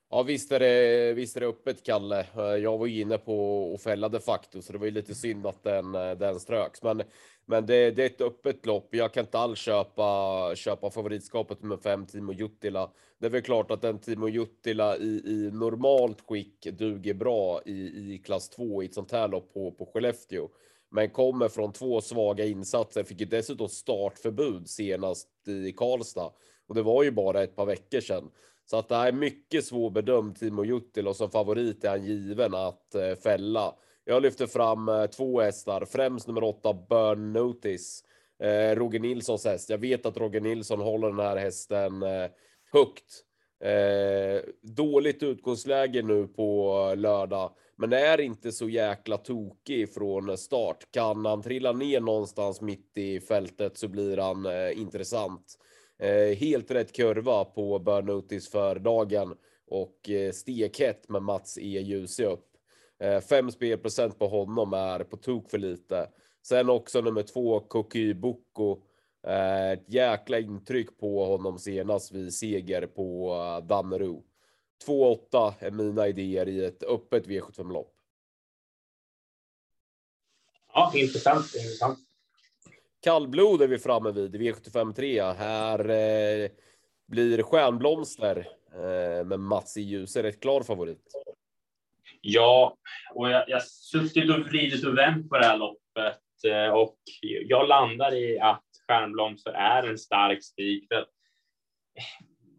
Ja, 0.09 0.23
visst 0.23 0.51
är, 0.51 0.59
det, 0.59 1.13
visst 1.13 1.35
är 1.35 1.41
det 1.41 1.47
öppet, 1.47 1.85
Kalle. 1.85 2.19
Eh, 2.19 2.43
jag 2.43 2.77
var 2.77 2.87
inne 2.87 3.17
på 3.17 3.71
att 3.75 3.83
fälla 3.83 4.09
de 4.09 4.19
facto, 4.19 4.61
så 4.61 4.73
det 4.73 4.79
var 4.79 4.85
ju 4.85 4.91
lite 4.91 5.15
synd 5.15 5.47
att 5.47 5.63
den, 5.63 5.95
eh, 5.95 6.11
den 6.11 6.39
ströks. 6.39 6.83
Men, 6.83 7.03
men 7.45 7.65
det, 7.65 7.91
det 7.91 8.03
är 8.03 8.05
ett 8.05 8.21
öppet 8.21 8.65
lopp. 8.65 8.87
Jag 8.91 9.13
kan 9.13 9.23
inte 9.23 9.39
alls 9.39 9.59
köpa, 9.59 10.55
köpa 10.55 10.91
favoritskapet 10.91 11.63
med 11.63 11.79
fem 11.81 12.05
Timo 12.05 12.33
Juttila. 12.33 12.91
Det 13.19 13.25
är 13.25 13.29
väl 13.29 13.41
klart 13.41 13.71
att 13.71 13.81
den 13.81 13.99
Timo 13.99 14.27
Juttila 14.27 14.97
i, 14.97 15.21
i 15.25 15.51
normalt 15.53 16.21
skick 16.27 16.67
duger 16.71 17.13
bra 17.13 17.61
i, 17.65 18.13
i 18.13 18.21
klass 18.25 18.49
2 18.49 18.83
i 18.83 18.85
ett 18.85 18.93
sånt 18.93 19.11
här 19.11 19.27
lopp 19.27 19.53
på, 19.53 19.71
på 19.71 19.85
Skellefteå. 19.85 20.49
Men 20.91 21.09
kommer 21.09 21.47
från 21.49 21.73
två 21.73 22.01
svaga 22.01 22.45
insatser, 22.45 23.03
fick 23.03 23.19
ju 23.19 23.25
dessutom 23.25 23.69
startförbud 23.69 24.69
senast 24.69 25.27
i 25.47 25.71
Karlstad. 25.71 26.31
Och 26.67 26.75
det 26.75 26.81
var 26.81 27.03
ju 27.03 27.11
bara 27.11 27.43
ett 27.43 27.55
par 27.55 27.65
veckor 27.65 27.99
sedan. 27.99 28.31
Så 28.65 28.77
att 28.77 28.89
det 28.89 28.95
är 28.95 29.11
mycket 29.11 29.65
svårbedömt 29.65 30.39
Timo 30.39 30.63
Juttil 30.65 31.07
och 31.07 31.15
som 31.15 31.31
favorit 31.31 31.83
är 31.83 31.89
han 31.89 32.05
given 32.05 32.55
att 32.55 32.95
eh, 32.95 33.15
fälla. 33.23 33.75
Jag 34.03 34.21
lyfter 34.21 34.47
fram 34.47 34.89
eh, 34.89 35.05
två 35.05 35.41
hästar, 35.41 35.85
främst 35.85 36.27
nummer 36.27 36.43
åtta 36.43 36.73
Burn 36.73 37.33
Notice. 37.33 38.03
Eh, 38.43 38.75
Roger 38.75 38.99
Nilssons 38.99 39.45
häst. 39.45 39.69
Jag 39.69 39.77
vet 39.77 40.05
att 40.05 40.17
Roger 40.17 40.41
Nilsson 40.41 40.79
håller 40.81 41.07
den 41.07 41.19
här 41.19 41.37
hästen 41.37 42.03
eh, 42.03 42.29
högt. 42.71 43.23
Eh, 43.63 44.41
dåligt 44.61 45.23
utgångsläge 45.23 46.01
nu 46.01 46.27
på 46.27 46.79
eh, 46.91 46.97
lördag, 46.97 47.51
men 47.77 47.93
är 47.93 48.21
inte 48.21 48.51
så 48.51 48.69
jäkla 48.69 49.17
tokig 49.17 49.93
från 49.93 50.37
start. 50.37 50.91
Kan 50.91 51.25
han 51.25 51.41
trilla 51.41 51.71
ner 51.71 51.99
någonstans 52.01 52.61
mitt 52.61 52.91
i 52.97 53.19
fältet 53.19 53.77
så 53.77 53.87
blir 53.87 54.17
han 54.17 54.45
eh, 54.45 54.79
intressant. 54.81 55.59
Eh, 55.99 56.37
helt 56.37 56.71
rätt 56.71 56.93
kurva 56.93 57.45
på 57.45 57.79
Burnotis 57.79 58.49
för 58.49 58.79
dagen 58.79 59.35
och 59.67 60.09
eh, 60.09 60.31
stekhett 60.31 61.09
med 61.09 61.21
Mats 61.21 61.57
E. 61.57 61.79
Ljuse 61.79 62.25
upp. 62.25 62.47
Eh, 62.99 63.19
fem 63.19 63.51
spelprocent 63.51 64.19
på 64.19 64.27
honom 64.27 64.73
är 64.73 64.99
på 64.99 65.17
tok 65.17 65.49
för 65.49 65.57
lite. 65.57 66.09
Sen 66.47 66.69
också 66.69 67.01
nummer 67.01 67.23
två, 67.23 67.59
Koky 67.59 68.13
Boko. 68.13 68.81
Eh, 69.27 69.71
ett 69.71 69.93
jäkla 69.93 70.39
intryck 70.39 70.97
på 70.99 71.25
honom 71.25 71.59
senast 71.59 72.11
vid 72.11 72.33
seger 72.33 72.87
på 72.87 73.33
uh, 73.33 73.67
2-8 74.85 75.53
är 75.59 75.71
mina 75.71 76.07
idéer 76.07 76.47
i 76.47 76.65
ett 76.65 76.83
öppet 76.83 77.27
V75-lopp. 77.27 77.93
Ja, 80.73 80.91
intressant. 80.95 81.55
intressant. 81.55 81.99
Kallblod 82.99 83.61
är 83.61 83.67
vi 83.67 83.79
framme 83.79 84.11
vid 84.11 84.35
V75 84.35 84.93
3. 84.93 85.21
Här 85.21 85.79
eh, 85.89 86.49
blir 87.07 87.43
Stjärnblomster 87.43 88.47
eh, 88.73 89.25
med 89.25 89.39
Mats 89.39 89.77
i 89.77 89.81
ljuset 89.81 90.25
ett 90.25 90.41
klar 90.41 90.63
favorit. 90.63 91.03
Ja, 92.21 92.77
och 93.13 93.29
jag 93.29 93.49
har 93.49 93.59
suttit 93.59 94.29
och 94.29 94.39
vridit 94.39 94.85
och 94.85 94.97
vänt 94.97 95.29
på 95.29 95.37
det 95.37 95.45
här 95.45 95.57
loppet 95.57 96.21
eh, 96.47 96.69
och 96.69 96.97
jag 97.47 97.67
landar 97.67 98.13
i 98.13 98.39
att 98.39 98.63
Stjärnblomster 98.87 99.51
är 99.51 99.83
en 99.83 99.97
stark 99.97 100.43
spik. 100.43 100.87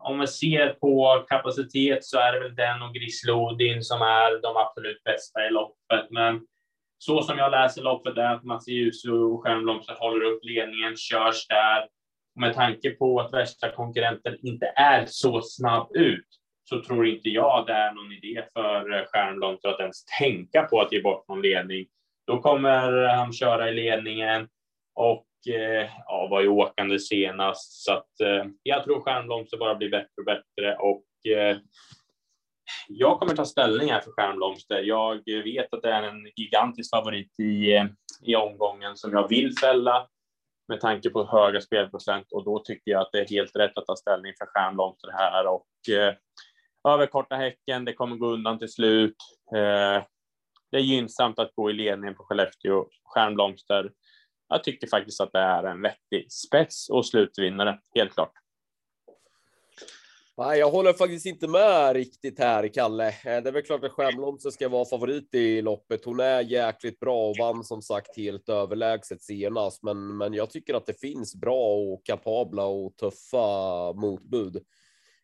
Om 0.00 0.18
man 0.18 0.28
ser 0.28 0.68
på 0.68 1.24
kapacitet 1.28 2.04
så 2.04 2.18
är 2.18 2.32
det 2.32 2.40
väl 2.40 2.54
den 2.54 2.82
och 2.82 2.94
Grislodin 2.94 3.82
som 3.82 4.02
är 4.02 4.42
de 4.42 4.56
absolut 4.56 5.04
bästa 5.04 5.46
i 5.46 5.50
loppet, 5.50 6.10
men 6.10 6.40
så 6.98 7.22
som 7.22 7.38
jag 7.38 7.50
läser 7.50 7.82
loppet 7.82 8.16
är 8.16 8.34
att 8.34 8.44
Mats 8.44 8.68
Djuse 8.68 9.10
och 9.10 9.42
Stjärnblomster 9.42 9.96
håller 9.98 10.24
upp 10.24 10.44
ledningen, 10.44 10.96
körs 10.96 11.46
där. 11.46 11.82
Och 12.34 12.40
med 12.40 12.54
tanke 12.54 12.90
på 12.90 13.20
att 13.20 13.32
värsta 13.32 13.70
konkurrenten 13.70 14.36
inte 14.42 14.66
är 14.66 15.06
så 15.06 15.42
snabb 15.42 15.96
ut 15.96 16.26
så 16.68 16.82
tror 16.82 17.06
inte 17.06 17.28
jag 17.28 17.66
det 17.66 17.72
är 17.72 17.92
någon 17.92 18.12
idé 18.12 18.44
för 18.52 19.06
Stjärnblomster 19.06 19.68
att 19.68 19.80
ens 19.80 20.04
tänka 20.18 20.62
på 20.62 20.80
att 20.80 20.92
ge 20.92 21.02
bort 21.02 21.28
någon 21.28 21.42
ledning. 21.42 21.86
Då 22.26 22.42
kommer 22.42 23.08
han 23.08 23.32
köra 23.32 23.68
i 23.68 23.74
ledningen 23.74 24.48
och 24.94 25.27
Eh, 25.46 25.90
ja, 26.06 26.28
var 26.30 26.40
ju 26.40 26.48
åkande 26.48 26.98
senast. 26.98 27.84
Så 27.84 27.92
att 27.92 28.20
eh, 28.20 28.44
jag 28.62 28.84
tror 28.84 29.00
Stjärnblomster 29.00 29.56
bara 29.56 29.74
blir 29.74 29.90
bättre 29.90 30.12
och 30.18 30.24
bättre 30.24 30.76
och 30.76 31.32
eh, 31.32 31.58
jag 32.88 33.18
kommer 33.18 33.34
ta 33.34 33.44
ställning 33.44 33.90
här 33.90 34.00
för 34.00 34.10
Stjärnblomster. 34.10 34.82
Jag 34.82 35.22
vet 35.26 35.74
att 35.74 35.82
det 35.82 35.90
är 35.90 36.02
en 36.02 36.30
gigantisk 36.36 36.90
favorit 36.90 37.40
i, 37.40 37.82
i 38.22 38.36
omgången 38.36 38.96
som 38.96 39.12
jag 39.12 39.28
vill 39.28 39.52
fälla 39.60 40.08
med 40.68 40.80
tanke 40.80 41.10
på 41.10 41.24
höga 41.24 41.60
spelprocent 41.60 42.32
och 42.32 42.44
då 42.44 42.58
tycker 42.58 42.90
jag 42.90 43.00
att 43.00 43.12
det 43.12 43.20
är 43.20 43.28
helt 43.28 43.56
rätt 43.56 43.78
att 43.78 43.86
ta 43.86 43.96
ställning 43.96 44.32
för 44.38 44.46
Stjärnblomster 44.46 45.10
här 45.12 45.46
och 45.46 45.94
eh, 45.94 46.14
överkorta 46.88 47.36
häcken. 47.36 47.84
Det 47.84 47.92
kommer 47.92 48.16
gå 48.16 48.26
undan 48.26 48.58
till 48.58 48.72
slut. 48.72 49.16
Eh, 49.54 50.04
det 50.70 50.76
är 50.76 50.82
gynnsamt 50.82 51.38
att 51.38 51.54
gå 51.54 51.70
i 51.70 51.72
ledningen 51.72 52.14
på 52.14 52.24
Skellefteå. 52.24 52.86
Stjärnblomster. 53.04 53.90
Jag 54.48 54.64
tycker 54.64 54.86
faktiskt 54.86 55.20
att 55.20 55.32
det 55.32 55.38
är 55.38 55.64
en 55.64 55.82
vettig 55.82 56.32
spets 56.32 56.88
och 56.90 57.06
slutvinnare, 57.06 57.78
helt 57.94 58.12
klart. 58.12 58.32
Nej, 60.38 60.58
jag 60.58 60.70
håller 60.70 60.92
faktiskt 60.92 61.26
inte 61.26 61.48
med 61.48 61.92
riktigt 61.92 62.38
här, 62.38 62.68
Kalle. 62.68 63.08
Eh, 63.08 63.14
det 63.22 63.48
är 63.48 63.52
väl 63.52 63.62
klart 63.62 63.84
att 63.84 63.92
Stjärnblomster 63.92 64.50
ska 64.50 64.68
vara 64.68 64.84
favorit 64.84 65.34
i 65.34 65.62
loppet. 65.62 66.04
Hon 66.04 66.20
är 66.20 66.40
jäkligt 66.40 67.00
bra 67.00 67.28
och 67.28 67.36
vann 67.38 67.64
som 67.64 67.82
sagt 67.82 68.16
helt 68.16 68.48
överlägset 68.48 69.22
senast, 69.22 69.82
men, 69.82 70.16
men 70.16 70.34
jag 70.34 70.50
tycker 70.50 70.74
att 70.74 70.86
det 70.86 71.00
finns 71.00 71.34
bra 71.34 71.74
och 71.74 72.06
kapabla 72.06 72.64
och 72.64 72.96
tuffa 72.96 73.92
motbud. 73.92 74.64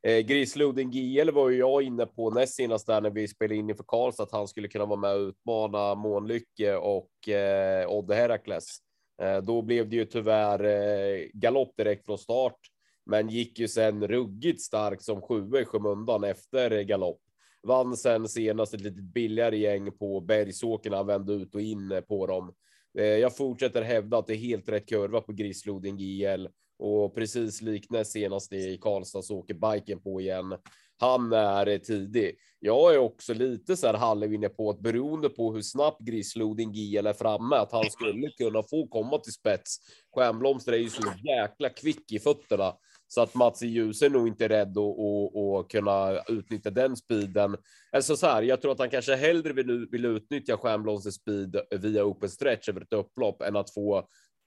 Eh, 0.06 0.18
Grislodin 0.18 0.90
GL 0.90 1.30
var 1.30 1.48
ju 1.50 1.58
jag 1.58 1.82
inne 1.82 2.06
på 2.06 2.30
näst 2.30 2.54
senast 2.54 2.86
där 2.86 3.00
när 3.00 3.10
vi 3.10 3.28
spelade 3.28 3.56
in 3.56 3.70
inför 3.70 3.84
Karlstad 3.84 4.22
att 4.22 4.32
han 4.32 4.48
skulle 4.48 4.68
kunna 4.68 4.84
vara 4.84 5.00
med 5.00 5.14
och 5.14 5.20
utmana 5.28 5.94
Månlycke 5.94 6.76
och 6.76 7.28
eh, 7.28 7.90
Odd 7.90 8.12
Herakles. 8.12 8.83
Eh, 9.22 9.38
då 9.38 9.62
blev 9.62 9.88
det 9.88 9.96
ju 9.96 10.04
tyvärr 10.04 10.64
eh, 10.64 11.26
galopp 11.32 11.76
direkt 11.76 12.06
från 12.06 12.18
start 12.18 12.58
men 13.06 13.28
gick 13.28 13.58
ju 13.58 13.68
sen 13.68 14.08
ruggigt 14.08 14.62
starkt 14.62 15.02
som 15.02 15.22
sjua 15.22 15.60
i 15.60 15.64
skymundan 15.64 16.24
efter 16.24 16.82
galopp. 16.82 17.20
Vann 17.62 17.96
sen 17.96 18.28
senast 18.28 18.74
ett 18.74 18.80
lite 18.80 19.02
billigare 19.02 19.58
gäng 19.58 19.92
på 19.92 20.20
Bergsåker 20.20 20.90
när 20.90 20.96
han 20.96 21.06
vände 21.06 21.32
ut 21.32 21.54
och 21.54 21.60
in 21.60 21.92
eh, 21.92 22.00
på 22.00 22.26
dem. 22.26 22.54
Jag 22.96 23.36
fortsätter 23.36 23.82
hävda 23.82 24.18
att 24.18 24.26
det 24.26 24.34
är 24.34 24.38
helt 24.38 24.68
rätt 24.68 24.88
kurva 24.88 25.20
på 25.20 25.32
Grissloding 25.32 25.96
GL 25.96 26.46
och 26.78 27.14
precis 27.14 27.62
liknande 27.62 28.04
senast 28.04 28.52
i 28.52 28.78
Karlstad 28.80 29.22
så 29.22 29.38
åker 29.38 29.54
biken 29.54 30.00
på 30.00 30.20
igen. 30.20 30.54
Han 30.98 31.32
är 31.32 31.78
tidig. 31.78 32.36
Jag 32.60 32.94
är 32.94 32.98
också 32.98 33.34
lite 33.34 33.76
så 33.76 33.86
här 33.86 33.94
halvinne 33.94 34.48
på 34.48 34.70
att 34.70 34.80
beroende 34.80 35.28
på 35.28 35.54
hur 35.54 35.62
snabbt 35.62 36.00
Grislodin 36.00 36.72
GL 36.72 37.06
är 37.06 37.12
framme, 37.12 37.56
att 37.56 37.72
han 37.72 37.90
skulle 37.90 38.30
kunna 38.30 38.62
få 38.62 38.86
komma 38.86 39.18
till 39.18 39.32
spets. 39.32 39.76
Stjärnblomster 40.14 40.72
är 40.72 40.76
ju 40.76 40.90
så 40.90 41.02
jäkla 41.24 41.68
kvick 41.68 42.12
i 42.12 42.18
fötterna 42.18 42.74
så 43.14 43.20
att 43.20 43.34
Mats 43.34 43.62
i 43.62 43.66
ljus 43.66 44.02
är 44.02 44.10
nog 44.10 44.28
inte 44.28 44.48
rädd 44.48 44.78
att, 44.78 44.98
att, 44.98 45.36
att 45.36 45.68
kunna 45.68 46.22
utnyttja 46.28 46.70
den 46.70 46.96
speeden. 46.96 47.56
Alltså 47.92 48.16
så 48.16 48.26
här, 48.26 48.42
jag 48.42 48.60
tror 48.60 48.72
att 48.72 48.78
han 48.78 48.90
kanske 48.90 49.16
hellre 49.16 49.52
vill, 49.52 49.88
vill 49.90 50.04
utnyttja 50.04 50.56
Stjärnblomsters 50.56 51.14
speed 51.14 51.56
via 51.80 52.04
open 52.04 52.28
stretch 52.28 52.68
över 52.68 52.80
ett 52.80 52.92
upplopp 52.92 53.42
än 53.42 53.56
att 53.56 53.74
få 53.74 53.98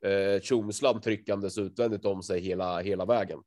eh, 0.06 0.42
Tjomsland 0.42 1.04
tryckandes 1.04 1.58
utvändigt 1.58 2.06
om 2.06 2.24
sig 2.24 2.42
hela, 2.42 2.80
hela 2.80 3.06
vägen. 3.06 3.40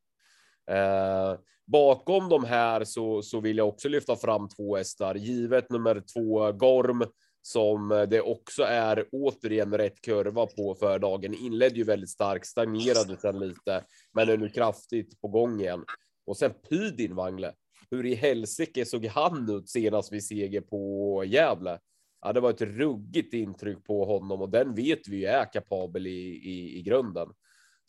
Eh, 0.71 1.38
bakom 1.70 2.28
de 2.28 2.44
här 2.44 2.84
så, 2.84 3.22
så 3.22 3.40
vill 3.40 3.58
jag 3.58 3.68
också 3.68 3.88
lyfta 3.88 4.16
fram 4.16 4.48
två 4.48 4.76
hästar, 4.76 5.14
givet 5.14 5.70
nummer 5.70 6.02
två 6.14 6.52
Gorm 6.52 7.04
som 7.42 8.06
det 8.10 8.20
också 8.20 8.62
är 8.62 9.06
återigen 9.12 9.78
rätt 9.78 10.00
kurva 10.00 10.46
på 10.46 10.74
för 10.74 10.98
dagen. 10.98 11.34
Inledde 11.34 11.76
ju 11.76 11.84
väldigt 11.84 12.10
starkt, 12.10 12.46
stagnerade 12.46 13.16
sen 13.16 13.38
lite, 13.38 13.84
men 14.14 14.28
är 14.28 14.36
nu 14.36 14.48
kraftigt 14.48 15.20
på 15.20 15.28
gång 15.28 15.60
igen. 15.60 15.84
Och 16.26 16.36
sen 16.36 16.52
Pydin 16.68 17.14
Wangle. 17.14 17.52
Hur 17.90 18.06
i 18.06 18.14
helsike 18.14 18.84
såg 18.84 19.06
han 19.06 19.50
ut 19.50 19.68
senast 19.68 20.12
vid 20.12 20.26
seger 20.26 20.60
på 20.60 21.24
Gävle? 21.26 21.78
Ja, 22.22 22.32
det 22.32 22.40
var 22.40 22.50
ett 22.50 22.62
ruggigt 22.62 23.34
intryck 23.34 23.84
på 23.84 24.04
honom 24.04 24.42
och 24.42 24.50
den 24.50 24.74
vet 24.74 25.08
vi 25.08 25.16
ju 25.16 25.24
är 25.24 25.52
kapabel 25.52 26.06
i, 26.06 26.10
i, 26.50 26.78
i 26.78 26.82
grunden. 26.82 27.28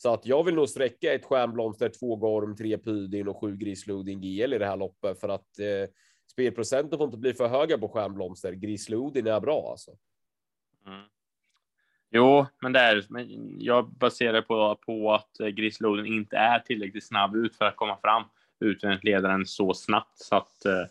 Så 0.02 0.14
att 0.14 0.26
jag 0.26 0.44
vill 0.44 0.56
nog 0.56 0.70
sträcka 0.70 1.14
ett 1.14 1.26
stjärnblomster, 1.26 1.90
två 1.90 2.16
Gorm, 2.16 2.56
tre 2.56 2.78
Pydin 2.78 3.28
och 3.28 3.42
sju 3.42 3.56
Grislodin 3.56 4.22
GL 4.22 4.54
i 4.54 4.58
det 4.58 4.66
här 4.66 4.78
loppet 4.78 5.20
för 5.20 5.30
att 5.30 5.60
eh, 5.60 5.90
spelprocenten 6.32 6.98
får 6.98 7.06
inte 7.06 7.18
bli 7.18 7.34
för 7.34 7.48
höga 7.48 7.78
på 7.78 7.90
stjärnblomster. 7.90 8.52
Grislodin 8.52 9.28
är 9.28 9.40
bra 9.40 9.72
alltså. 9.72 9.92
Mm. 10.88 11.02
Jo, 12.12 12.46
men 12.62 12.74
det 12.74 12.80
är 12.80 13.06
men 13.10 13.56
jag 13.60 13.90
baserar 13.90 14.42
på, 14.42 14.76
på 14.86 15.14
att 15.14 15.38
Grislodin 15.54 16.06
inte 16.06 16.38
är 16.38 16.60
tillräckligt 16.60 17.08
snabb 17.08 17.36
ut 17.36 17.56
för 17.56 17.66
att 17.66 17.76
komma 17.76 17.98
fram 18.02 18.24
utvändigt 18.60 19.04
ledaren 19.04 19.46
så 19.46 19.74
snabbt 19.74 20.20
så 20.20 20.36
att 20.36 20.66
eh, 20.66 20.86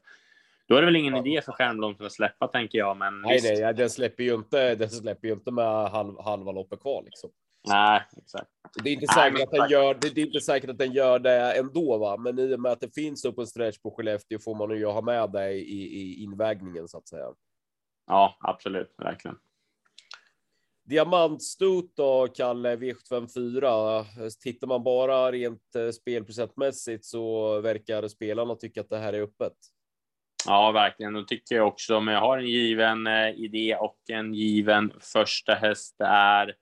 Då 0.66 0.74
är 0.74 0.80
det 0.80 0.86
väl 0.86 0.96
ingen 0.96 1.26
idé 1.26 1.42
för 1.42 1.52
Stjärnblom 1.52 1.96
att 1.98 2.12
släppa, 2.12 2.48
tänker 2.48 2.78
jag. 2.78 2.96
Men 2.96 3.22
nej, 3.22 3.40
nej, 3.42 3.74
den 3.74 3.90
släpper 3.90 4.22
ju 4.22 4.34
inte. 4.34 4.74
Den 4.74 4.90
släpper 4.90 5.28
ju 5.28 5.34
inte 5.34 5.50
med 5.50 5.90
halv, 5.90 6.20
halva 6.20 6.52
loppet 6.52 6.80
kvar 6.80 7.02
liksom. 7.02 7.30
Nej, 7.68 8.02
exakt. 8.16 8.50
Det 8.82 8.90
är 8.90 8.94
inte 8.94 9.06
säkert 9.06 9.32
nej, 9.34 9.42
att 9.42 9.50
den 9.50 9.70
gör 9.70 9.94
det. 9.94 10.06
Är 10.06 10.26
inte 10.26 10.40
säkert 10.40 10.70
att 10.70 10.78
den 10.78 10.92
gör 10.92 11.18
det 11.18 11.58
ändå, 11.58 11.98
va? 11.98 12.16
Men 12.16 12.38
i 12.38 12.54
och 12.54 12.60
med 12.60 12.72
att 12.72 12.80
det 12.80 12.94
finns 12.94 13.24
upp 13.24 13.38
en 13.38 13.46
stretch 13.46 13.78
på 13.78 13.90
Skellefteå 13.90 14.38
får 14.38 14.54
man 14.54 14.78
ju 14.78 14.86
ha 14.86 15.00
med 15.00 15.32
det 15.32 15.52
i, 15.52 16.00
i 16.00 16.22
invägningen 16.22 16.88
så 16.88 16.98
att 16.98 17.08
säga. 17.08 17.26
Ja, 18.06 18.36
absolut, 18.40 18.94
verkligen. 18.98 19.36
Diamantstot 20.84 21.92
då, 21.96 22.28
Kalle, 22.28 22.76
V754. 22.76 24.04
Tittar 24.42 24.66
man 24.66 24.84
bara 24.84 25.32
rent 25.32 25.74
eh, 25.76 25.90
spelprocentmässigt 25.90 27.04
så 27.04 27.60
verkar 27.60 28.08
spelarna 28.08 28.54
tycka 28.54 28.80
att 28.80 28.90
det 28.90 28.98
här 28.98 29.12
är 29.12 29.22
öppet. 29.22 29.52
Ja, 30.46 30.72
verkligen. 30.72 31.12
Då 31.12 31.22
tycker 31.22 31.54
jag 31.54 31.68
också, 31.68 31.96
om 31.96 32.08
jag 32.08 32.20
har 32.20 32.38
en 32.38 32.46
given 32.46 33.06
eh, 33.06 33.30
idé 33.30 33.76
och 33.76 33.98
en 34.08 34.34
given 34.34 34.92
första 35.00 35.54
häst, 35.54 35.94
det 35.98 36.04
är 36.04 36.54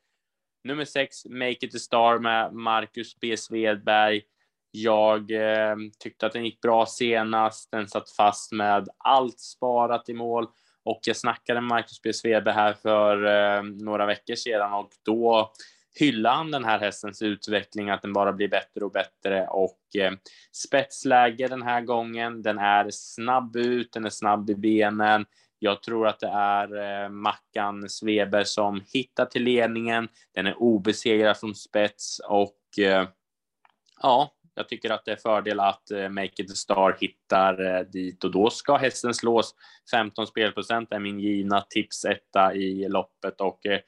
nummer 0.68 0.84
sex, 0.84 1.26
Make 1.26 1.66
it 1.66 1.74
a 1.74 1.78
star 1.78 2.18
med 2.18 2.52
Marcus 2.52 3.20
B. 3.20 3.36
Svedberg. 3.36 4.22
Jag 4.70 5.30
eh, 5.30 5.76
tyckte 5.98 6.26
att 6.26 6.32
den 6.32 6.44
gick 6.44 6.60
bra 6.60 6.86
senast. 6.86 7.70
Den 7.70 7.88
satt 7.88 8.10
fast 8.10 8.52
med 8.52 8.88
allt 8.98 9.40
sparat 9.40 10.08
i 10.08 10.14
mål 10.14 10.46
och 10.84 11.00
jag 11.02 11.16
snackade 11.16 11.60
med 11.60 11.68
Marcus 11.68 12.02
B. 12.02 12.12
Svedberg 12.12 12.54
här 12.54 12.72
för 12.72 13.24
eh, 13.24 13.62
några 13.62 14.06
veckor 14.06 14.34
sedan 14.34 14.72
och 14.72 14.90
då 15.04 15.52
hyllade 15.98 16.36
han 16.36 16.50
den 16.50 16.64
här 16.64 16.78
hästens 16.78 17.22
utveckling, 17.22 17.90
att 17.90 18.02
den 18.02 18.12
bara 18.12 18.32
blir 18.32 18.48
bättre 18.48 18.84
och 18.84 18.92
bättre 18.92 19.46
och 19.46 19.80
eh, 19.98 20.12
spetsläge 20.52 21.48
den 21.48 21.62
här 21.62 21.80
gången. 21.80 22.42
Den 22.42 22.58
är 22.58 22.86
snabb 22.90 23.56
ut, 23.56 23.92
den 23.92 24.04
är 24.04 24.10
snabb 24.10 24.50
i 24.50 24.54
benen. 24.54 25.26
Jag 25.58 25.82
tror 25.82 26.06
att 26.06 26.20
det 26.20 26.28
är 26.28 27.02
eh, 27.04 27.08
Mackan 27.08 27.88
Sveber 27.88 28.44
som 28.44 28.82
hittar 28.92 29.24
till 29.24 29.42
ledningen. 29.42 30.08
Den 30.34 30.46
är 30.46 30.62
obesegrad 30.62 31.36
från 31.36 31.54
spets 31.54 32.20
och 32.28 32.78
eh, 32.78 33.08
ja, 34.02 34.32
jag 34.58 34.68
tycker 34.68 34.90
att 34.90 35.04
det 35.04 35.12
är 35.12 35.16
fördel 35.16 35.60
att 35.60 35.90
eh, 35.90 36.08
Make 36.08 36.42
it 36.42 36.50
a 36.50 36.54
Star 36.54 36.96
hittar 37.00 37.76
eh, 37.76 37.80
dit 37.80 38.24
och 38.24 38.30
då 38.30 38.50
ska 38.50 38.76
hästen 38.76 39.14
slås. 39.14 39.54
15 39.90 40.26
spelprocent 40.26 40.92
är 40.92 40.98
min 40.98 41.20
givna 41.20 41.60
tipsetta 41.60 42.54
i 42.54 42.88
loppet 42.88 43.40
och 43.40 43.66
eh, 43.66 43.80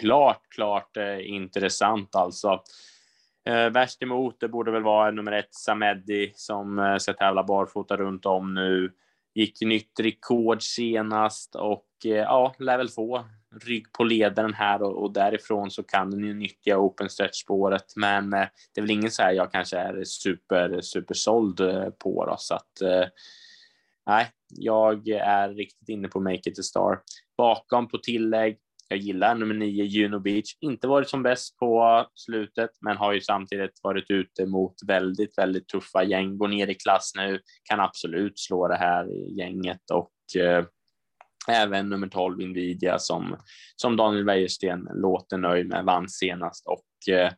klart, 0.00 0.40
klart 0.54 0.96
eh, 0.96 1.30
intressant 1.30 2.16
alltså. 2.16 2.62
värst 3.72 4.02
emot 4.02 4.40
det 4.40 4.48
borde 4.48 4.70
väl 4.70 4.82
vara 4.82 5.10
nummer 5.10 5.32
ett 5.32 5.54
Samedi 5.54 6.32
som 6.34 6.96
ska 7.00 7.12
tävla 7.12 7.44
barfota 7.44 7.96
runt 7.96 8.26
om 8.26 8.54
nu. 8.54 8.92
Gick 9.36 9.60
nytt 9.60 10.00
rekord 10.00 10.62
senast 10.62 11.54
och 11.54 11.86
eh, 12.04 12.10
ja, 12.10 12.54
lär 12.58 12.78
väl 12.78 12.88
få 12.88 13.24
rygg 13.64 13.92
på 13.92 14.04
ledaren 14.04 14.54
här 14.54 14.82
och, 14.82 15.02
och 15.02 15.12
därifrån 15.12 15.70
så 15.70 15.82
kan 15.82 16.10
den 16.10 16.24
ju 16.24 16.34
nyttja 16.34 16.78
open 16.78 17.10
stretch 17.10 17.42
spåret. 17.42 17.92
Men 17.96 18.32
eh, 18.32 18.46
det 18.74 18.80
är 18.80 18.82
väl 18.82 18.90
ingen 18.90 19.10
så 19.10 19.22
här 19.22 19.32
jag 19.32 19.52
kanske 19.52 19.78
är 19.78 20.04
super 20.04 20.80
supersåld 20.80 21.60
eh, 21.60 21.90
på 21.90 22.26
då 22.26 22.36
så 22.38 22.54
att 22.54 22.80
eh, 22.80 23.08
nej, 24.06 24.30
jag 24.48 25.08
är 25.08 25.48
riktigt 25.48 25.88
inne 25.88 26.08
på 26.08 26.20
Make 26.20 26.50
it 26.50 26.58
a 26.58 26.62
star. 26.62 27.00
Bakom 27.36 27.88
på 27.88 27.98
tillägg. 27.98 28.58
Jag 28.88 28.98
gillar 28.98 29.34
nummer 29.34 29.54
nio 29.54 29.84
Juno 29.84 30.18
Beach. 30.20 30.56
Inte 30.60 30.88
varit 30.88 31.08
som 31.08 31.22
bäst 31.22 31.56
på 31.58 32.06
slutet, 32.14 32.70
men 32.80 32.96
har 32.96 33.12
ju 33.12 33.20
samtidigt 33.20 33.80
varit 33.82 34.10
ute 34.10 34.46
mot 34.46 34.74
väldigt, 34.86 35.38
väldigt 35.38 35.68
tuffa 35.68 36.04
gäng. 36.04 36.38
Går 36.38 36.48
ner 36.48 36.66
i 36.66 36.74
klass 36.74 37.12
nu, 37.16 37.40
kan 37.64 37.80
absolut 37.80 38.38
slå 38.38 38.68
det 38.68 38.76
här 38.76 39.06
gänget 39.38 39.90
och 39.92 40.40
eh, 40.42 40.64
Även 41.48 41.88
nummer 41.88 42.08
12 42.08 42.38
Nvidia 42.38 42.98
som, 42.98 43.36
som 43.76 43.96
Daniel 43.96 44.24
Wäjersten 44.24 44.88
låter 44.94 45.38
nöjd 45.38 45.68
med, 45.68 45.84
vann 45.84 46.08
senast 46.08 46.66
och 46.66 47.14
eh, 47.14 47.32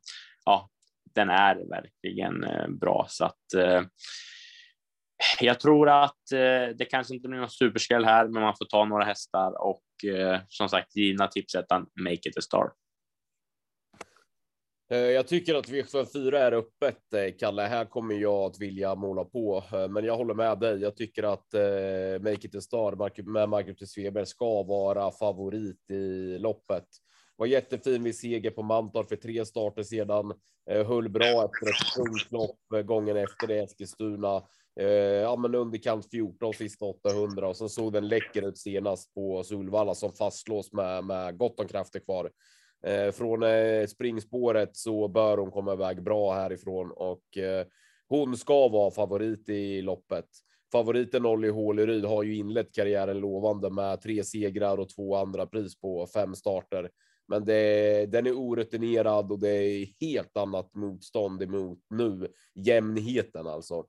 ja, 0.44 0.68
den 1.14 1.30
är 1.30 1.54
verkligen 1.70 2.44
eh, 2.44 2.68
bra 2.68 3.06
så 3.08 3.24
att 3.24 3.54
eh, 3.56 3.82
jag 5.40 5.60
tror 5.60 5.88
att 5.88 6.32
eh, 6.32 6.76
det 6.76 6.88
kanske 6.90 7.14
inte 7.14 7.28
blir 7.28 7.40
någon 7.40 7.50
superskräll 7.50 8.04
här, 8.04 8.28
men 8.28 8.42
man 8.42 8.54
får 8.58 8.64
ta 8.64 8.84
några 8.84 9.04
hästar 9.04 9.62
och 9.62 10.10
eh, 10.14 10.40
som 10.48 10.68
sagt 10.68 10.96
givna 10.96 11.26
tipsetan 11.26 11.86
Make 12.00 12.28
it 12.28 12.38
a 12.38 12.40
star. 12.40 12.70
Eh, 14.90 14.98
jag 14.98 15.26
tycker 15.26 15.54
att 15.54 15.68
V74 15.68 16.34
är 16.34 16.52
öppet, 16.52 17.14
eh, 17.14 17.34
Kalle. 17.38 17.62
Här 17.62 17.84
kommer 17.84 18.14
jag 18.14 18.50
att 18.50 18.60
vilja 18.60 18.94
måla 18.94 19.24
på, 19.24 19.64
eh, 19.72 19.88
men 19.88 20.04
jag 20.04 20.16
håller 20.16 20.34
med 20.34 20.58
dig. 20.58 20.80
Jag 20.80 20.96
tycker 20.96 21.22
att 21.22 21.52
Make 22.22 22.46
it 22.46 22.54
a 22.54 22.60
star 22.60 23.22
med 23.32 23.48
Marcus 23.48 23.90
Sveberg 23.90 24.26
ska 24.26 24.62
vara 24.62 25.10
favorit 25.10 25.90
i 25.90 26.38
loppet. 26.38 26.84
Var 27.36 27.46
jättefin 27.46 28.02
vid 28.02 28.18
seger 28.18 28.50
på 28.50 28.62
Mantorp 28.62 29.08
för 29.08 29.16
tre 29.16 29.44
starter 29.44 29.82
sedan. 29.82 30.32
Höll 30.70 31.08
bra 31.08 31.26
efter 31.26 31.68
ett 31.68 31.94
tungt 31.96 32.32
lopp 32.32 32.86
gången 32.86 33.16
efter 33.16 33.46
det 33.46 33.58
Eskilstuna. 33.58 34.42
Eh, 34.78 34.86
ja, 35.22 35.36
men 35.36 35.54
underkant 35.54 36.10
14 36.10 36.54
sista 36.54 36.84
800 36.84 37.48
och 37.48 37.56
så 37.56 37.68
såg 37.68 37.92
den 37.92 38.08
läcker 38.08 38.48
ut 38.48 38.58
senast 38.58 39.14
på 39.14 39.44
Solvalla 39.44 39.94
som 39.94 40.12
fastslås 40.12 40.72
med, 40.72 41.04
med 41.04 41.38
gott 41.38 41.60
om 41.60 41.68
krafter 41.68 42.00
kvar. 42.00 42.30
Eh, 42.86 43.12
från 43.12 43.42
eh, 43.42 43.86
springspåret 43.86 44.76
så 44.76 45.08
bör 45.08 45.38
hon 45.38 45.50
komma 45.50 45.72
iväg 45.72 46.02
bra 46.02 46.34
härifrån 46.34 46.92
och 46.96 47.38
eh, 47.38 47.66
hon 48.08 48.36
ska 48.36 48.68
vara 48.68 48.90
favorit 48.90 49.48
i 49.48 49.82
loppet. 49.82 50.26
Favoriten 50.72 51.26
Olli 51.26 51.48
Håleryd 51.48 52.04
har 52.04 52.22
ju 52.22 52.36
inlett 52.36 52.74
karriären 52.74 53.18
lovande 53.18 53.70
med 53.70 54.00
tre 54.00 54.24
segrar 54.24 54.78
och 54.78 54.88
två 54.88 55.16
andra 55.16 55.46
pris 55.46 55.80
på 55.80 56.06
fem 56.06 56.34
starter. 56.34 56.90
Men 57.28 57.44
det, 57.44 58.06
den 58.06 58.26
är 58.26 58.32
orutinerad 58.32 59.32
och 59.32 59.38
det 59.38 59.48
är 59.48 59.86
helt 60.00 60.36
annat 60.36 60.74
motstånd 60.74 61.42
emot 61.42 61.78
nu. 61.90 62.28
Jämnheten 62.54 63.46
alltså. 63.46 63.84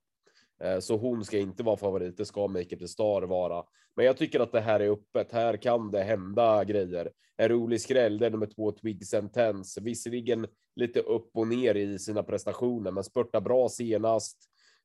Eh, 0.64 0.80
så 0.80 0.98
hon 0.98 1.26
ska 1.26 1.38
inte 1.38 1.64
vara 1.64 1.78
favorit. 1.78 2.18
Det 2.18 2.26
ska 2.26 2.48
Make 2.48 2.76
It 2.76 2.80
The 2.80 2.88
Star 2.88 3.22
vara. 3.22 3.64
Men 3.96 4.06
jag 4.06 4.18
tycker 4.18 4.40
att 4.40 4.52
det 4.52 4.62
här 4.62 4.80
är 4.80 4.90
öppet. 4.90 5.32
Här 5.32 5.58
kan 5.58 5.92
det 5.92 6.04
hända 6.04 6.64
grejer. 6.64 7.12
En 7.38 7.50
rolig 7.50 7.82
skräll, 7.82 8.18
det 8.18 8.26
är 8.26 8.30
nummer 8.30 8.46
två 8.56 8.72
Twigs 8.72 9.16
Tense. 9.34 9.82
Visserligen 9.82 10.48
lite 10.76 11.00
upp 11.00 11.30
och 11.34 11.48
ner 11.48 11.76
i 11.76 12.00
sina 12.00 12.24
prestationer, 12.24 12.92
men 12.92 13.04
spurta 13.04 13.42
bra 13.42 13.70
senast. 13.70 14.38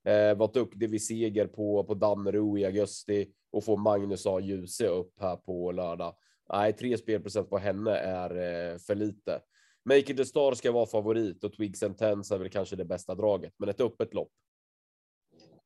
Eh, 0.04 0.36
var 0.36 0.52
duktig 0.52 0.90
vid 0.90 1.02
seger 1.02 1.46
på, 1.46 1.84
på 1.84 1.94
Dannero 1.94 2.58
i 2.58 2.64
augusti 2.64 3.26
och 3.52 3.64
får 3.64 3.76
Magnus 3.76 4.26
A. 4.26 4.40
Ljuse 4.40 4.86
upp 4.86 5.12
här 5.20 5.36
på 5.36 5.72
lördag. 5.72 6.14
Nej, 6.52 6.72
tre 6.72 6.98
spelprocent 6.98 7.50
på 7.50 7.58
henne 7.58 7.90
är 7.96 8.30
eh, 8.30 8.78
för 8.78 8.94
lite. 8.94 9.40
Make 9.84 10.12
it 10.12 10.16
The 10.16 10.24
star 10.24 10.54
ska 10.54 10.72
vara 10.72 10.86
favorit 10.86 11.44
och 11.44 11.52
Twigs 11.52 11.80
Tense 11.98 12.34
är 12.34 12.38
väl 12.38 12.50
kanske 12.50 12.76
det 12.76 12.84
bästa 12.84 13.14
draget, 13.14 13.52
men 13.58 13.68
ett 13.68 13.80
öppet 13.80 14.14
lopp. 14.14 14.32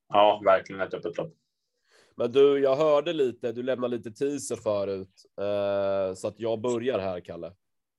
Ja, 0.08 0.40
verkligen 0.44 0.80
ett 0.80 0.94
öppet 0.94 1.18
lopp. 1.18 1.34
Men 2.16 2.32
du, 2.32 2.58
jag 2.58 2.76
hörde 2.76 3.12
lite, 3.12 3.52
du 3.52 3.62
lämnade 3.62 3.96
lite 3.96 4.10
teaser 4.10 4.56
förut, 4.56 5.24
eh, 5.40 6.14
så 6.14 6.28
att 6.28 6.40
jag 6.40 6.60
börjar 6.60 6.98
här, 6.98 7.20
Kalle. 7.20 7.52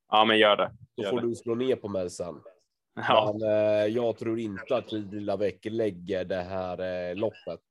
Ja, 0.10 0.26
men 0.26 0.38
gör 0.38 0.58
det. 0.58 0.72
Gör 0.96 1.04
så 1.04 1.10
får 1.10 1.22
det. 1.22 1.28
du 1.28 1.36
slå 1.36 1.56
ner 1.56 1.76
på 1.76 1.88
mig 1.88 2.10
sen. 2.10 2.36
Ja. 3.08 3.36
Men 3.40 3.50
eh, 3.50 3.86
jag 3.86 4.18
tror 4.18 4.40
inte 4.40 4.76
att 4.76 4.92
Lilla 4.92 5.38
Väck 5.38 5.66
lägger 5.66 6.26
det 6.26 6.42
här 6.42 7.10
eh, 7.10 7.16
loppet. 7.16 7.62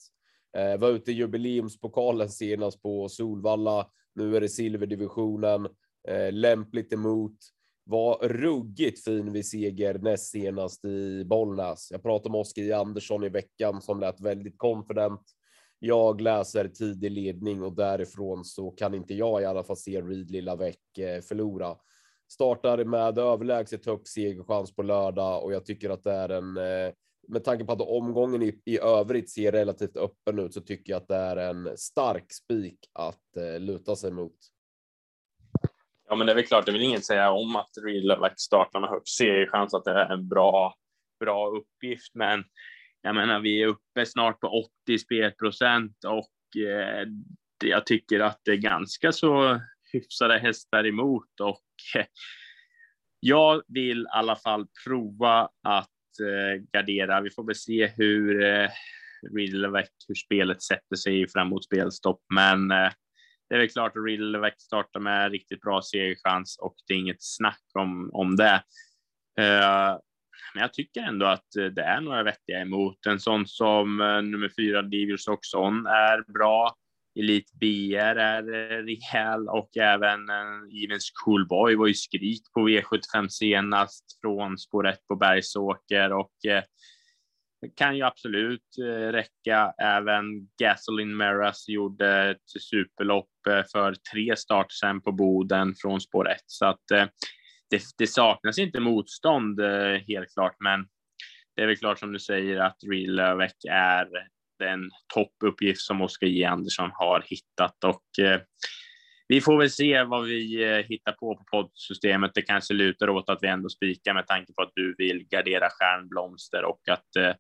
Eh, 0.57 0.79
var 0.79 0.89
ute 0.89 1.11
i 1.11 1.15
jubileumspokalen 1.15 2.29
senast 2.29 2.83
på 2.83 3.09
Solvalla. 3.09 3.91
Nu 4.15 4.37
är 4.37 4.41
det 4.41 4.49
silverdivisionen. 4.49 5.69
Eh, 6.09 6.33
lämpligt 6.33 6.93
emot. 6.93 7.37
Var 7.91 8.29
ruggigt 8.29 9.05
fin 9.05 9.33
vid 9.33 9.47
seger 9.47 9.99
näst 9.99 10.31
senast 10.31 10.85
i 10.85 11.25
Bollnäs. 11.25 11.89
Jag 11.91 12.03
pratade 12.03 12.33
med 12.33 12.41
Oskar 12.41 12.73
Andersson 12.73 13.25
i 13.25 13.29
veckan 13.29 13.83
som 13.83 14.01
lät 14.01 14.21
väldigt 14.21 14.59
confident 14.59 15.23
jag 15.79 16.21
läser 16.21 16.69
tidig 16.69 17.11
ledning 17.11 17.63
och 17.63 17.73
därifrån 17.73 18.45
så 18.45 18.71
kan 18.71 18.95
inte 18.95 19.15
jag 19.15 19.43
i 19.43 19.45
alla 19.45 19.65
fall 19.65 19.77
se 19.77 20.01
Reed 20.01 20.31
Lilla 20.31 20.57
Väck 20.57 20.99
eh, 20.99 21.21
förlora. 21.21 21.77
Startar 22.29 22.85
med 22.85 23.19
överlägset 23.19 23.87
hög 23.87 24.09
segerchans 24.09 24.75
på 24.75 24.83
lördag 24.83 25.45
och 25.45 25.53
jag 25.53 25.65
tycker 25.65 25.91
att 25.91 26.05
det 26.05 26.13
är 26.13 26.29
en 26.29 26.57
eh, 26.57 26.93
med 27.29 27.45
tanke 27.45 27.65
på 27.65 27.73
att 27.73 27.81
omgången 27.81 28.43
i, 28.43 28.61
i 28.65 28.79
övrigt 28.79 29.31
ser 29.31 29.53
relativt 29.53 29.97
öppen 29.97 30.39
ut 30.39 30.55
så 30.55 30.61
tycker 30.61 30.93
jag 30.93 31.03
att 31.03 31.09
det 31.09 31.17
är 31.17 31.37
en 31.37 31.79
stark 31.79 32.33
spik 32.33 32.79
att 32.93 33.37
eh, 33.37 33.61
luta 33.61 33.97
sig 33.97 34.13
mot. 34.13 34.37
Ja, 36.09 36.15
men 36.15 36.27
det 36.27 36.33
är 36.33 36.35
väl 36.35 36.47
klart, 36.47 36.67
det 36.67 36.73
vill 36.73 36.83
ingen 36.83 37.03
säga 37.03 37.31
om 37.31 37.57
att 37.57 37.71
Real 37.85 38.31
startar 38.37 38.81
med 38.81 38.91
högst 38.91 39.17
segerchans, 39.17 39.75
att 39.75 39.85
det 39.85 39.91
är 39.91 40.13
en 40.13 40.29
bra, 40.29 40.75
bra 41.21 41.49
uppgift, 41.49 42.15
men 42.15 42.45
jag 43.03 43.15
menar, 43.15 43.41
vi 43.41 43.63
är 43.63 43.67
uppe 43.67 44.07
snart 44.07 44.41
på 44.41 44.69
80 44.87 44.99
spelprocent 44.99 46.05
och 46.07 46.63
eh, 46.63 47.07
jag 47.65 47.87
tycker 47.87 48.21
att 48.21 48.41
det 48.45 48.51
är 48.51 48.57
ganska 48.57 49.13
så 49.13 49.61
hyfsade 49.93 50.39
hästar 50.39 50.87
emot 50.87 51.41
och 51.41 51.97
eh, 51.97 52.07
jag 53.21 53.63
vill 53.69 54.01
i 54.01 54.07
alla 54.11 54.37
fall 54.37 54.67
prova 54.87 55.49
att 55.63 56.21
eh, 56.21 56.63
gardera. 56.73 57.21
Vi 57.21 57.31
får 57.31 57.47
väl 57.47 57.55
se 57.55 57.87
hur, 57.87 58.45
eh, 58.45 58.69
Riddleback 59.37 59.91
hur 60.09 60.15
spelet 60.15 60.63
sätter 60.63 60.97
sig 60.97 61.29
fram 61.29 61.49
mot 61.49 61.65
spelstopp, 61.65 62.21
men 62.35 62.71
eh, 62.71 62.91
det 63.49 63.55
är 63.55 63.59
väl 63.59 63.69
klart 63.69 63.97
att 63.97 64.05
Riddleback 64.05 64.61
startar 64.61 65.01
med 65.01 65.33
riktigt 65.33 65.61
bra 65.61 65.83
segerchans 65.83 66.59
och 66.59 66.75
det 66.87 66.95
är 66.95 66.99
inget 66.99 67.23
snack 67.23 67.63
om, 67.75 68.11
om 68.13 68.37
det. 68.37 68.63
Uh, 69.41 69.99
men 70.55 70.61
jag 70.61 70.73
tycker 70.73 71.01
ändå 71.01 71.27
att 71.27 71.47
det 71.75 71.83
är 71.83 72.01
några 72.01 72.23
vettiga 72.23 72.61
emot. 72.61 73.07
En 73.07 73.21
sån 73.21 73.47
som 73.47 74.01
uh, 74.01 74.23
nummer 74.23 74.51
fyra, 74.57 74.83
Divius 74.83 75.29
Oxon, 75.29 75.87
är 75.87 76.33
bra. 76.33 76.77
Elite 77.19 77.53
BR 77.61 78.19
är 78.19 78.43
eh, 78.43 78.85
rejäl 78.85 79.49
och 79.49 79.77
även 79.77 80.31
uh, 80.31 80.85
Evens 80.85 81.11
Coolboy 81.25 81.77
var 81.77 81.87
ju 81.87 81.95
skrik 81.95 82.43
på 82.55 82.69
V75 82.69 83.29
senast 83.29 84.05
från 84.21 84.59
spår 84.59 84.89
1 84.89 85.07
på 85.07 85.17
Bergsåker 85.17 86.13
och 86.13 86.33
det 87.61 87.69
kan 87.77 87.97
ju 87.97 88.03
absolut 88.03 88.79
eh, 88.83 89.13
räcka. 89.13 89.75
Även 89.79 90.25
Gasoline 90.63 91.17
Meras 91.17 91.69
gjorde 91.69 92.31
ett 92.31 92.63
superlopp 92.71 93.47
eh, 93.49 93.63
för 93.73 93.95
tre 94.13 94.37
starter 94.37 94.75
sen 94.75 95.01
på 95.01 95.13
Boden 95.13 95.75
från 95.83 96.01
spår 96.01 96.31
1 96.31 96.37
så 96.47 96.67
att 96.67 96.91
eh, 96.91 97.07
det, 97.71 97.83
det 97.99 98.07
saknas 98.07 98.59
inte 98.59 98.81
motstånd 98.81 99.61
helt 100.09 100.33
klart, 100.35 100.57
men 100.61 100.87
det 101.57 101.63
är 101.63 101.67
väl 101.67 101.77
klart 101.77 101.99
som 101.99 102.13
du 102.13 102.19
säger 102.19 102.57
att 102.57 102.77
Real 102.91 103.15
Lövek 103.15 103.65
är 103.71 104.09
den 104.59 104.91
toppuppgift 105.15 105.81
som 105.81 106.03
Oskar 106.03 106.27
J 106.27 106.45
Andersson 106.45 106.91
har 106.93 107.25
hittat. 107.27 107.85
Och 107.85 108.25
eh, 108.25 108.41
vi 109.29 109.41
får 109.41 109.59
väl 109.59 109.71
se 109.71 110.05
vad 110.05 110.25
vi 110.25 110.65
eh, 110.65 110.85
hittar 110.85 111.13
på 111.13 111.37
på 111.37 111.45
poddsystemet. 111.51 112.31
Det 112.35 112.43
kanske 112.43 112.75
lutar 112.75 113.09
åt 113.11 113.31
att 113.31 113.39
vi 113.43 113.49
ändå 113.49 113.69
spikar 113.69 114.15
med 114.15 114.27
tanke 114.27 114.53
på 114.53 114.63
att 114.63 114.73
du 114.75 114.95
vill 114.99 115.29
gardera 115.29 115.69
stjärnblomster 115.71 116.65
och 116.65 116.81
att 116.89 117.17
eh, 117.17 117.35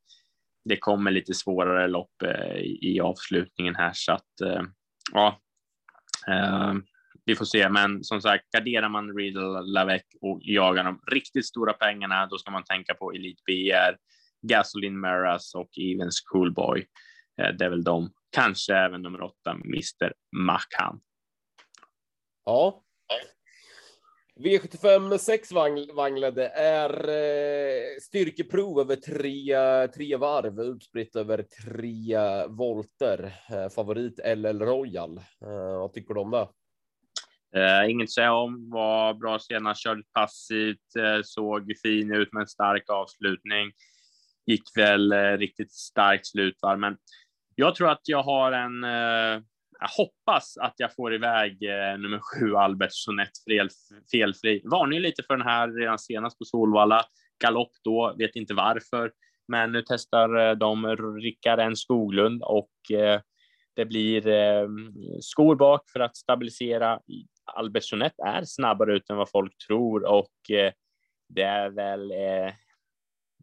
det 0.64 0.76
kommer 0.76 1.10
lite 1.10 1.34
svårare 1.34 1.88
lopp 1.88 2.22
eh, 2.24 2.56
i 2.60 3.00
avslutningen 3.00 3.74
här 3.74 3.90
så 3.94 4.12
att 4.12 4.32
ja. 5.12 5.40
Vi 7.24 7.34
får 7.34 7.44
se, 7.44 7.68
men 7.68 8.04
som 8.04 8.20
sagt, 8.20 8.50
garderar 8.50 8.88
man 8.88 9.16
Riddle, 9.16 9.62
Lavec 9.62 10.02
och 10.20 10.40
jagar 10.42 10.84
de 10.84 11.00
riktigt 11.12 11.46
stora 11.46 11.72
pengarna, 11.72 12.26
då 12.26 12.38
ska 12.38 12.50
man 12.50 12.64
tänka 12.64 12.94
på 12.94 13.12
Elite 13.12 13.42
BR, 13.46 13.96
Gasoline 14.46 15.00
Maras 15.00 15.54
och 15.54 15.68
Evens 15.78 16.20
Coolboy. 16.20 16.86
Det 17.36 17.64
är 17.64 17.68
väl 17.68 17.84
de. 17.84 18.10
Kanske 18.30 18.74
även 18.74 19.02
nummer 19.02 19.22
åtta, 19.22 19.50
Mr. 19.50 20.12
Macan. 20.36 21.00
Ja. 22.48 22.82
V75 24.36 25.18
6 25.18 25.52
vagnar, 25.52 26.30
det 26.30 26.48
är 26.48 27.08
eh, 27.08 27.98
styrkeprov 28.02 28.80
över 28.80 28.96
tre, 28.96 29.88
tre 29.88 30.16
varv 30.16 30.60
utspritt 30.60 31.16
över 31.16 31.42
tre 31.42 32.46
volter. 32.46 33.34
Eh, 33.50 33.68
favorit 33.68 34.20
LL 34.36 34.60
Royal. 34.60 35.18
Eh, 35.18 35.78
vad 35.78 35.92
tycker 35.92 36.14
du 36.14 36.20
om 36.20 36.30
det? 36.30 36.48
Eh, 37.60 37.90
inget 37.90 38.04
att 38.04 38.12
säga 38.12 38.32
om, 38.32 38.70
var 38.70 39.14
bra 39.14 39.38
senast, 39.38 39.82
körde 39.82 40.02
passivt, 40.12 40.96
eh, 40.98 41.20
såg 41.24 41.72
fin 41.82 42.14
ut 42.14 42.32
med 42.32 42.40
en 42.40 42.48
stark 42.48 42.90
avslutning. 42.90 43.72
Gick 44.46 44.76
väl 44.76 45.12
riktigt 45.38 45.72
starkt 45.72 46.26
slutvarv, 46.26 46.78
men 46.78 46.96
jag 47.54 47.74
tror 47.74 47.90
att 47.90 48.08
jag 48.08 48.22
har 48.22 48.52
en, 48.52 48.84
jag 49.80 49.88
hoppas 49.88 50.56
att 50.56 50.74
jag 50.76 50.94
får 50.94 51.14
iväg 51.14 51.62
eh, 51.62 51.98
nummer 51.98 52.20
sju 52.20 52.54
Albert 52.54 52.92
Sonett 52.92 53.44
fel, 53.50 53.68
felfri. 54.12 54.62
Varnade 54.64 55.00
lite 55.00 55.22
för 55.22 55.36
den 55.36 55.46
här 55.46 55.68
redan 55.80 55.98
senast 55.98 56.38
på 56.38 56.44
Solvalla. 56.44 57.04
Galopp 57.44 57.72
då, 57.84 58.14
vet 58.18 58.36
inte 58.36 58.54
varför, 58.54 59.12
men 59.48 59.72
nu 59.72 59.82
testar 59.86 60.48
eh, 60.48 60.54
de 60.54 60.96
Rickard 60.96 61.60
N 61.60 61.76
Skoglund 61.76 62.42
och 62.42 62.92
eh, 62.92 63.20
det 63.76 63.84
blir 63.84 64.22
skor 65.20 65.56
bak 65.56 65.90
för 65.92 66.00
att 66.00 66.16
stabilisera 66.16 67.00
Albertsonet 67.54 68.12
är 68.26 68.42
snabbare 68.44 68.96
ut 68.96 69.10
än 69.10 69.16
vad 69.16 69.30
folk 69.30 69.52
tror 69.66 70.04
och 70.04 70.50
eh, 70.50 70.72
det 71.28 71.42
är 71.42 71.70
väl. 71.70 72.10
Eh, 72.10 72.54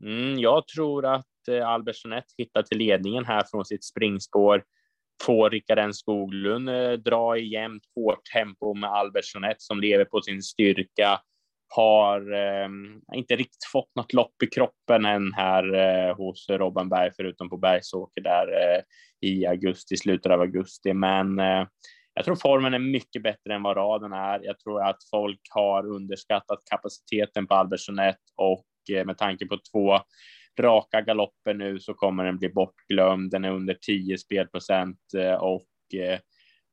mm, 0.01 0.39
jag 0.39 0.67
tror 0.67 1.05
att 1.05 1.47
eh, 1.49 1.67
Albertsonet 1.67 2.25
hittar 2.37 2.63
till 2.63 2.77
ledningen 2.77 3.25
här 3.25 3.43
från 3.51 3.65
sitt 3.65 3.83
springspår. 3.83 4.63
Få 5.23 5.49
Rickard 5.49 5.80
N 5.80 5.93
Skoglund 5.93 6.69
eh, 6.69 6.91
dra 6.91 7.38
i 7.38 7.47
jämnt 7.47 7.84
hårt 7.95 8.21
tempo 8.34 8.73
med 8.73 8.89
Albertsonet 8.89 9.62
som 9.62 9.80
lever 9.80 10.06
på 10.06 10.21
sin 10.21 10.41
styrka. 10.41 11.19
Har 11.67 12.34
eh, 12.34 12.69
inte 13.13 13.36
riktigt 13.36 13.65
fått 13.71 13.95
något 13.95 14.13
lopp 14.13 14.43
i 14.43 14.47
kroppen 14.47 15.06
än 15.06 15.34
här 15.34 15.73
eh, 15.73 16.15
hos 16.15 16.49
Robban 16.49 16.89
Berg, 16.89 17.12
förutom 17.15 17.49
på 17.49 17.58
Bergsåker 17.58 18.21
där 18.21 18.47
eh, 18.47 18.82
i 19.30 19.45
augusti, 19.45 19.97
slutet 19.97 20.32
av 20.32 20.41
augusti. 20.41 20.93
Men 20.93 21.39
eh, 21.39 21.67
jag 22.13 22.25
tror 22.25 22.36
formen 22.36 22.73
är 22.73 22.80
mycket 22.80 23.23
bättre 23.23 23.54
än 23.56 23.63
vad 23.63 23.78
raden 23.78 24.13
är. 24.13 24.39
Jag 24.43 24.60
tror 24.60 24.84
att 24.84 24.97
folk 25.12 25.39
har 25.49 25.86
underskattat 25.86 26.60
kapaciteten 26.71 27.47
på 27.47 27.54
Albertsonet 27.54 28.19
och 28.36 28.95
eh, 28.95 29.06
med 29.06 29.17
tanke 29.17 29.45
på 29.45 29.58
två 29.71 29.99
raka 30.59 31.01
galopper 31.01 31.53
nu 31.53 31.79
så 31.79 31.93
kommer 31.93 32.25
den 32.25 32.37
bli 32.37 32.49
bortglömd. 32.49 33.31
Den 33.31 33.45
är 33.45 33.51
under 33.51 33.73
10 33.81 34.17
spelprocent 34.17 34.99
eh, 35.17 35.33
och 35.33 35.67
eh, 35.93 36.19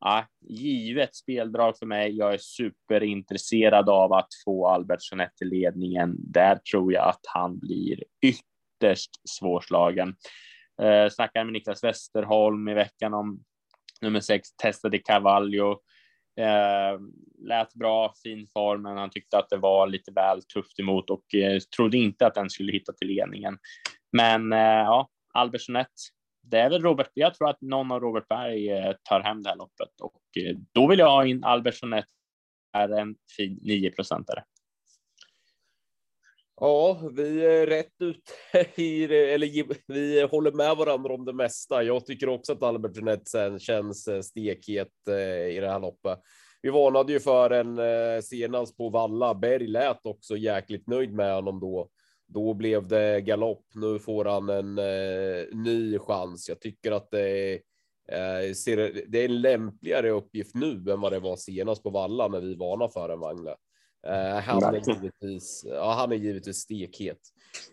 ja, 0.00 0.26
givet 0.40 1.14
speldrag 1.14 1.78
för 1.78 1.86
mig. 1.86 2.16
Jag 2.16 2.34
är 2.34 2.38
superintresserad 2.38 3.88
av 3.88 4.12
att 4.12 4.28
få 4.44 4.68
Albertsonet 4.68 5.36
till 5.36 5.48
ledningen. 5.48 6.16
Där 6.18 6.56
tror 6.56 6.92
jag 6.92 7.08
att 7.08 7.20
han 7.34 7.58
blir 7.58 8.04
ytterst 8.22 9.10
svårslagen. 9.28 10.14
Eh, 10.82 11.08
snackade 11.10 11.44
med 11.44 11.52
Niklas 11.52 11.84
Westerholm 11.84 12.68
i 12.68 12.74
veckan 12.74 13.14
om 13.14 13.44
Nummer 14.02 14.20
sex 14.20 14.56
testade 14.56 14.98
Cavallo. 14.98 15.80
Eh, 16.40 17.00
lät 17.38 17.74
bra, 17.74 18.14
fin 18.22 18.46
form, 18.52 18.82
men 18.82 18.96
han 18.96 19.10
tyckte 19.10 19.38
att 19.38 19.48
det 19.48 19.56
var 19.56 19.86
lite 19.86 20.12
väl 20.12 20.42
tufft 20.42 20.80
emot 20.80 21.10
och 21.10 21.34
eh, 21.34 21.58
trodde 21.76 21.96
inte 21.96 22.26
att 22.26 22.34
den 22.34 22.50
skulle 22.50 22.72
hitta 22.72 22.92
till 22.92 23.08
ledningen. 23.08 23.58
Men 24.12 24.52
eh, 24.52 24.58
ja, 24.58 25.08
Albertsonet, 25.34 25.90
det 26.42 26.58
är 26.58 26.70
väl 26.70 26.82
Robert. 26.82 27.10
Jag 27.14 27.34
tror 27.34 27.48
att 27.48 27.60
någon 27.60 27.92
av 27.92 28.00
Robert 28.00 28.28
Berg 28.28 28.70
eh, 28.70 28.92
tar 29.02 29.20
hem 29.20 29.42
det 29.42 29.48
här 29.48 29.56
loppet 29.56 30.00
och 30.00 30.42
eh, 30.42 30.56
då 30.72 30.88
vill 30.88 30.98
jag 30.98 31.10
ha 31.10 31.26
in 31.26 31.44
Albertsonet 31.44 32.06
är 32.72 32.88
en 32.88 33.16
fin 33.36 33.58
9 33.62 33.90
procentare. 33.90 34.44
Ja, 36.64 37.00
vi 37.12 37.46
är 37.46 37.66
rätt 37.66 38.00
ute 38.00 38.32
i 38.82 39.06
det, 39.06 39.34
eller 39.34 39.46
vi 39.92 40.22
håller 40.22 40.52
med 40.52 40.76
varandra 40.76 41.14
om 41.14 41.24
det 41.24 41.32
mesta. 41.32 41.82
Jag 41.82 42.06
tycker 42.06 42.28
också 42.28 42.52
att 42.52 42.62
Albert 42.62 42.96
Jeanette 42.96 43.58
känns 43.58 44.08
eh, 44.08 44.20
stekhet 44.20 45.08
eh, 45.08 45.56
i 45.56 45.58
det 45.60 45.68
här 45.68 45.80
loppet. 45.80 46.18
Vi 46.62 46.70
varnade 46.70 47.12
ju 47.12 47.20
för 47.20 47.50
en 47.50 47.78
eh, 47.78 48.20
senast 48.22 48.76
på 48.76 48.88
Valla. 48.88 49.34
Berg 49.34 49.66
lät 49.66 50.06
också 50.06 50.36
jäkligt 50.36 50.86
nöjd 50.86 51.12
med 51.12 51.34
honom 51.34 51.60
då. 51.60 51.88
Då 52.26 52.54
blev 52.54 52.88
det 52.88 53.20
galopp. 53.20 53.66
Nu 53.74 53.98
får 53.98 54.24
han 54.24 54.48
en 54.48 54.74
ny 55.64 55.98
chans. 55.98 56.48
Jag 56.48 56.60
tycker 56.60 56.92
att 56.92 57.10
det 57.10 57.52
är, 58.06 59.08
det 59.10 59.20
är 59.20 59.24
en 59.24 59.40
lämpligare 59.40 60.10
uppgift 60.10 60.54
nu 60.54 60.92
än 60.92 61.00
vad 61.00 61.12
det 61.12 61.20
var 61.20 61.36
senast 61.36 61.82
på 61.82 61.90
Valla 61.90 62.28
när 62.28 62.40
vi 62.40 62.54
varnade 62.54 62.92
för 62.92 63.08
en 63.08 63.20
Wangle. 63.20 63.56
Uh, 64.06 64.40
han, 64.40 64.74
är 64.74 64.94
givetvis, 64.94 65.64
ja, 65.68 65.92
han 65.92 66.12
är 66.12 66.16
givetvis 66.16 66.56
stekhet. 66.56 67.18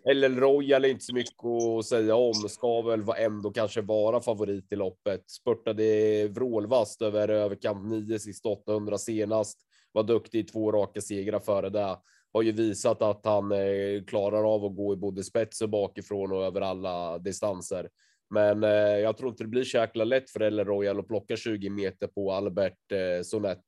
Eller 0.09 0.29
Royal 0.29 0.85
är 0.85 0.89
inte 0.89 1.05
så 1.05 1.13
mycket 1.13 1.45
att 1.45 1.85
säga 1.85 2.15
om. 2.15 2.33
Ska 2.33 2.81
väl 2.81 3.03
ändå 3.17 3.51
kanske 3.51 3.81
vara 3.81 4.21
favorit 4.21 4.71
i 4.71 4.75
loppet. 4.75 5.29
Spurtade 5.29 6.27
vrålvast 6.27 7.01
över 7.01 7.29
överkant 7.29 7.85
9 7.85 8.19
sist 8.19 8.45
800 8.45 8.97
senast. 8.97 9.59
Var 9.91 10.03
duktig 10.03 10.39
i 10.39 10.43
två 10.43 10.71
raka 10.71 11.01
segrar 11.01 11.39
före 11.39 11.69
det. 11.69 11.97
Har 12.33 12.41
ju 12.41 12.51
visat 12.51 13.01
att 13.01 13.25
han 13.25 13.51
eh, 13.51 14.03
klarar 14.07 14.53
av 14.55 14.65
att 14.65 14.75
gå 14.75 14.93
i 14.93 14.95
både 14.95 15.23
spets 15.23 15.61
och 15.61 15.69
bakifrån 15.69 16.31
och 16.31 16.43
över 16.43 16.61
alla 16.61 17.17
distanser. 17.17 17.89
Men 18.29 18.63
eh, 18.63 18.69
jag 18.99 19.17
tror 19.17 19.29
inte 19.29 19.43
det 19.43 19.47
blir 19.47 19.63
så 19.63 19.77
jäkla 19.77 20.03
lätt 20.03 20.29
för 20.29 20.39
Eller 20.39 20.65
Royal 20.65 20.99
att 20.99 21.07
plocka 21.07 21.35
20 21.35 21.69
meter 21.69 22.07
på 22.07 22.31
Albert 22.31 22.91
eh, 22.91 23.23
Sonett. 23.23 23.65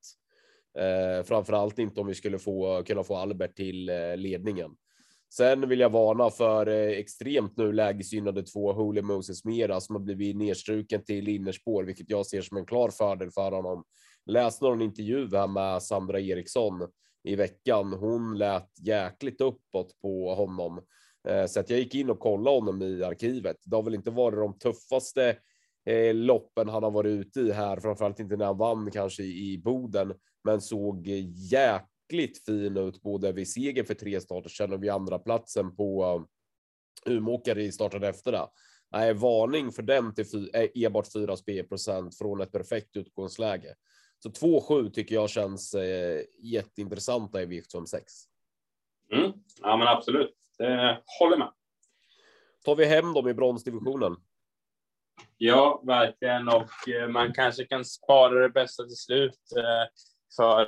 Eh, 0.79 1.23
framförallt 1.23 1.79
inte 1.79 2.01
om 2.01 2.07
vi 2.07 2.15
skulle 2.15 2.39
få 2.39 2.83
kunna 2.83 3.03
få 3.03 3.15
Albert 3.15 3.55
till 3.55 3.89
eh, 3.89 4.17
ledningen. 4.17 4.71
Sen 5.33 5.69
vill 5.69 5.79
jag 5.79 5.89
varna 5.89 6.29
för 6.29 6.67
eh, 6.67 6.97
extremt 6.99 7.57
nu 7.57 7.73
lägesgynnade 7.73 8.43
två 8.43 8.73
Holy 8.73 9.01
Moses 9.01 9.45
Mera 9.45 9.81
som 9.81 9.95
har 9.95 10.01
blivit 10.01 10.35
nedstruken 10.35 11.03
till 11.03 11.27
innerspår, 11.27 11.83
vilket 11.83 12.09
jag 12.09 12.25
ser 12.25 12.41
som 12.41 12.57
en 12.57 12.65
klar 12.65 12.89
fördel 12.89 13.31
för 13.31 13.51
honom. 13.51 13.83
Läs 14.25 14.61
någon 14.61 14.81
intervju 14.81 15.29
här 15.31 15.47
med 15.47 15.83
Sandra 15.83 16.19
Eriksson 16.19 16.87
i 17.23 17.35
veckan. 17.35 17.93
Hon 17.93 18.37
lät 18.37 18.69
jäkligt 18.79 19.41
uppåt 19.41 20.01
på 20.01 20.33
honom 20.35 20.81
eh, 21.27 21.45
så 21.45 21.59
att 21.59 21.69
jag 21.69 21.79
gick 21.79 21.95
in 21.95 22.09
och 22.09 22.19
kollade 22.19 22.57
honom 22.57 22.81
i 22.81 23.03
arkivet. 23.03 23.57
Det 23.65 23.75
har 23.75 23.83
väl 23.83 23.95
inte 23.95 24.11
varit 24.11 24.39
de 24.39 24.59
tuffaste 24.59 25.37
eh, 25.85 26.13
loppen 26.13 26.69
han 26.69 26.83
har 26.83 26.91
varit 26.91 27.09
ute 27.09 27.39
i 27.39 27.51
här, 27.51 27.79
framförallt 27.79 28.19
inte 28.19 28.37
när 28.37 28.45
han 28.45 28.57
vann 28.57 28.91
kanske 28.91 29.23
i 29.23 29.61
Boden 29.63 30.13
men 30.43 30.61
såg 30.61 31.07
jäkligt 31.51 32.45
fin 32.45 32.77
ut 32.77 33.01
både 33.01 33.31
vid 33.31 33.51
seger 33.51 33.83
för 33.83 33.93
tre 33.93 34.21
starter 34.21 34.49
sedan 34.49 34.73
och 34.73 34.83
vid 34.83 34.89
andra 34.89 35.19
platsen 35.19 35.75
på 35.75 36.05
uh, 36.05 36.25
Umeåkare 37.13 37.63
i 37.63 37.71
starten 37.71 38.03
efter 38.03 38.31
det. 38.31 38.47
Nej, 38.91 39.13
varning 39.13 39.71
för 39.71 39.83
den 39.83 40.13
till 40.13 40.51
enbart 40.75 41.13
4 41.13 41.35
P 41.45 41.63
procent 41.63 42.17
från 42.17 42.41
ett 42.41 42.51
perfekt 42.51 42.97
utgångsläge. 42.97 43.75
Så 44.23 44.29
2-7 44.29 44.91
tycker 44.91 45.15
jag 45.15 45.29
känns 45.29 45.73
eh, 45.73 46.21
jätteintressanta 46.39 47.41
i 47.41 47.45
V756. 47.45 48.01
Mm. 49.13 49.31
Ja, 49.61 49.77
men 49.77 49.87
absolut. 49.87 50.35
Det 50.57 51.01
håller 51.19 51.37
med. 51.37 51.51
Tar 52.65 52.75
vi 52.75 52.85
hem 52.85 53.13
dem 53.13 53.27
i 53.27 53.33
bronsdivisionen? 53.33 54.15
Ja, 55.37 55.81
verkligen. 55.85 56.47
Och 56.47 56.89
eh, 56.89 57.07
man 57.07 57.33
kanske 57.33 57.65
kan 57.65 57.85
spara 57.85 58.39
det 58.39 58.49
bästa 58.49 58.83
till 58.83 58.95
slut. 58.95 59.39
Eh, 59.57 59.89
för 60.37 60.61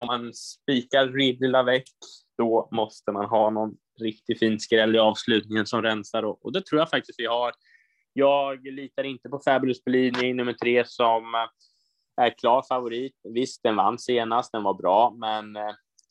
om 0.00 0.06
man 0.06 0.34
spikar 0.34 1.08
Ridley 1.08 1.50
Lavec, 1.50 1.82
då 2.38 2.68
måste 2.72 3.12
man 3.12 3.24
ha 3.24 3.50
någon 3.50 3.76
riktigt 4.00 4.38
fin 4.38 4.60
skräll 4.60 4.96
i 4.96 4.98
avslutningen 4.98 5.66
som 5.66 5.82
rensar. 5.82 6.22
Och, 6.22 6.52
det 6.52 6.66
tror 6.66 6.78
jag 6.78 6.90
faktiskt 6.90 7.20
vi 7.20 7.26
har. 7.26 7.52
Jag 8.12 8.66
litar 8.66 9.04
inte 9.04 9.28
på 9.28 9.40
Fabulous 9.44 9.84
Bellini 9.84 10.34
nummer 10.34 10.52
tre 10.52 10.84
som 10.86 11.34
eh, 11.34 12.24
är 12.24 12.38
klar 12.38 12.64
favorit. 12.68 13.20
Visst, 13.34 13.62
den 13.62 13.76
vann 13.76 13.98
senast, 13.98 14.52
den 14.52 14.62
var 14.62 14.74
bra, 14.74 15.16
men 15.18 15.56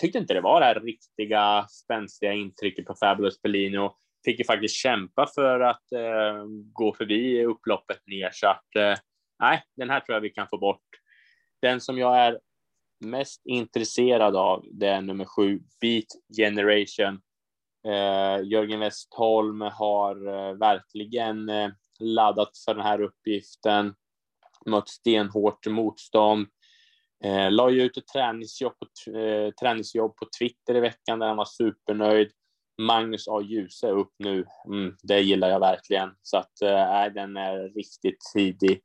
tyckte 0.01 0.17
inte 0.17 0.33
det 0.33 0.41
var 0.41 0.59
det 0.59 0.65
här 0.65 0.79
riktiga 0.79 1.67
spänstiga 1.69 2.33
intrycket 2.33 2.85
på 2.85 2.95
Fabulous 2.95 3.41
Bellini 3.41 3.77
och 3.77 3.97
fick 4.25 4.39
ju 4.39 4.45
faktiskt 4.45 4.75
kämpa 4.75 5.27
för 5.35 5.59
att 5.59 5.91
eh, 5.91 6.45
gå 6.73 6.93
förbi 6.93 7.45
upploppet 7.45 8.07
ner 8.07 8.29
så 8.33 8.47
att 8.47 8.75
eh, 8.75 8.95
nej, 9.39 9.63
den 9.77 9.89
här 9.89 9.99
tror 9.99 10.13
jag 10.13 10.21
vi 10.21 10.29
kan 10.29 10.47
få 10.47 10.57
bort. 10.57 10.85
Den 11.61 11.81
som 11.81 11.97
jag 11.97 12.17
är 12.19 12.39
mest 12.99 13.41
intresserad 13.45 14.35
av, 14.35 14.65
det 14.71 14.87
är 14.87 15.01
nummer 15.01 15.25
sju, 15.25 15.59
Beat 15.81 16.05
Generation. 16.37 17.21
Eh, 17.87 18.43
Jörgen 18.43 18.79
Westholm 18.79 19.61
har 19.61 20.27
eh, 20.27 20.53
verkligen 20.53 21.49
eh, 21.49 21.69
laddat 21.99 22.57
för 22.65 22.73
den 22.73 22.83
här 22.83 23.01
uppgiften, 23.01 23.95
mött 24.65 24.89
stenhårt 24.89 25.67
motstånd. 25.67 26.47
Eh, 27.23 27.51
la 27.51 27.69
ju 27.69 27.81
ut 27.81 27.97
ett 27.97 28.07
träningsjobb 28.07 28.73
på, 28.79 29.11
eh, 29.17 29.51
träningsjobb 29.51 30.15
på 30.15 30.27
Twitter 30.39 30.75
i 30.75 30.79
veckan 30.79 31.19
där 31.19 31.27
han 31.27 31.37
var 31.37 31.45
supernöjd. 31.45 32.31
Magnus 32.77 33.27
A. 33.27 33.41
Djuse 33.41 33.89
upp 33.89 34.13
nu, 34.19 34.45
mm, 34.65 34.95
det 35.03 35.21
gillar 35.21 35.49
jag 35.49 35.59
verkligen. 35.59 36.09
Så 36.21 36.37
att 36.37 36.61
äh, 36.61 37.13
den 37.13 37.37
är 37.37 37.69
riktigt 37.75 38.17
tidig. 38.33 38.81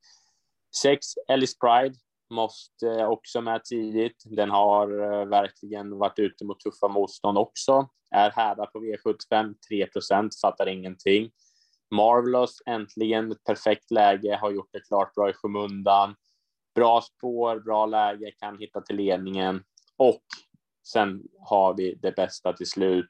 Sex, 0.83 1.07
Ellis 1.29 1.59
Pride, 1.59 1.95
måste 2.31 2.91
eh, 2.91 3.09
också 3.09 3.41
med 3.41 3.65
tidigt. 3.65 4.23
Den 4.25 4.51
har 4.51 5.03
eh, 5.03 5.27
verkligen 5.27 5.99
varit 5.99 6.19
ute 6.19 6.45
mot 6.45 6.61
tuffa 6.61 6.89
motstånd 6.89 7.39
också. 7.39 7.89
Är 8.11 8.31
härdad 8.31 8.73
på 8.73 8.79
V75, 8.79 9.55
3% 9.71 10.31
fattar 10.41 10.69
ingenting. 10.69 11.31
Marvelous, 11.91 12.63
äntligen 12.67 13.33
ett 13.33 13.45
perfekt 13.45 13.91
läge, 13.91 14.39
har 14.41 14.51
gjort 14.51 14.69
det 14.73 14.81
klart 14.81 15.15
bra 15.15 15.31
i 15.31 15.33
skymundan. 15.33 16.15
Bra 16.75 17.01
spår, 17.01 17.61
bra 17.61 17.87
läge, 17.87 18.31
kan 18.31 18.59
hitta 18.59 18.81
till 18.81 18.97
ledningen. 18.97 19.63
Och 19.97 20.23
sen 20.87 21.23
har 21.41 21.75
vi 21.75 21.95
det 21.95 22.17
bästa 22.17 22.53
till 22.53 22.67
slut. 22.67 23.09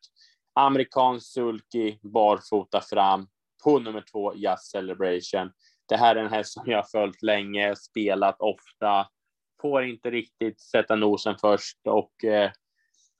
Amerikansk 0.54 1.26
sulky, 1.32 1.98
barfota 2.02 2.80
fram 2.80 3.28
på 3.64 3.78
nummer 3.78 4.04
två, 4.12 4.34
just 4.34 4.70
Celebration. 4.70 5.52
Det 5.88 5.96
här 5.96 6.16
är 6.16 6.20
en 6.20 6.32
häst 6.32 6.52
som 6.52 6.64
jag 6.66 6.78
har 6.78 6.88
följt 6.92 7.22
länge, 7.22 7.76
spelat 7.76 8.40
ofta, 8.40 9.06
får 9.62 9.84
inte 9.84 10.10
riktigt 10.10 10.60
sätta 10.60 10.96
nosen 10.96 11.36
först 11.40 11.78
och 11.84 12.24
eh, 12.24 12.50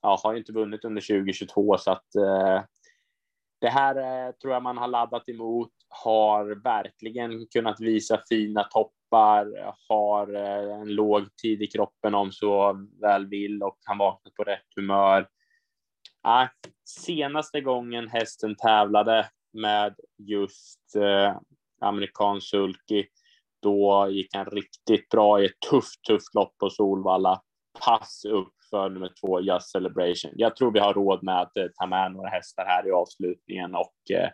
ja, 0.01 0.19
har 0.23 0.35
inte 0.35 0.51
vunnit 0.51 0.85
under 0.85 1.01
2022 1.01 1.77
så 1.77 1.91
att 1.91 2.15
eh, 2.15 2.63
det 3.61 3.69
här 3.69 3.95
eh, 3.95 4.31
tror 4.31 4.53
jag 4.53 4.63
man 4.63 4.77
har 4.77 4.87
laddat 4.87 5.29
emot, 5.29 5.71
har 5.89 6.45
verkligen 6.63 7.47
kunnat 7.47 7.79
visa 7.79 8.21
fina 8.29 8.63
toppar, 8.63 9.73
har 9.89 10.35
eh, 10.35 10.81
en 10.81 10.95
låg 10.95 11.35
tid 11.35 11.61
i 11.61 11.67
kroppen 11.67 12.15
om 12.15 12.31
så 12.31 12.85
väl 13.01 13.27
vill 13.27 13.63
och 13.63 13.77
kan 13.87 13.97
vakna 13.97 14.31
på 14.35 14.43
rätt 14.43 14.75
humör. 14.75 15.27
Ah, 16.23 16.47
senaste 16.85 17.61
gången 17.61 18.07
hästen 18.07 18.55
tävlade 18.55 19.29
med 19.53 19.95
just 20.17 20.95
eh, 20.95 21.37
amerikansk 21.81 22.49
sulky, 22.49 23.05
då 23.61 24.07
gick 24.11 24.35
han 24.35 24.45
riktigt 24.45 25.09
bra 25.09 25.41
i 25.41 25.45
ett 25.45 25.59
tufft, 25.69 26.03
tufft 26.07 26.33
lopp 26.33 26.57
på 26.57 26.69
Solvalla. 26.69 27.41
Pass 27.85 28.25
upp 28.25 28.53
för 28.69 28.89
nummer 28.89 29.11
två, 29.21 29.41
Just 29.41 29.71
Celebration. 29.71 30.31
Jag 30.35 30.55
tror 30.55 30.71
vi 30.71 30.79
har 30.79 30.93
råd 30.93 31.23
med 31.23 31.41
att 31.41 31.57
eh, 31.57 31.65
ta 31.79 31.85
med 31.85 32.11
några 32.11 32.29
hästar 32.29 32.65
här 32.65 32.87
i 32.87 32.91
avslutningen 32.91 33.75
och 33.75 34.11
eh, 34.13 34.29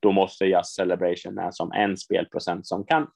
då 0.00 0.12
måste 0.12 0.44
Just 0.44 0.74
Celebration 0.74 1.34
med 1.34 1.54
som 1.54 1.72
en 1.72 1.96
spelprocent 1.96 2.66
som 2.66 2.84
kan 2.84 3.06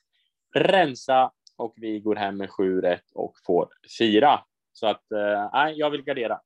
rensa 0.55 1.31
och 1.57 1.75
vi 1.77 2.01
går 2.01 2.17
hem 2.17 2.37
med 2.37 2.51
7 2.51 2.81
rätt 2.81 3.11
och 3.15 3.35
får 3.47 3.69
fyra. 3.99 4.41
Så 4.73 4.87
att 4.87 5.13
eh, 5.13 5.51
nej, 5.53 5.75
jag 5.79 5.91
vill 5.91 6.03
gardera. 6.03 6.41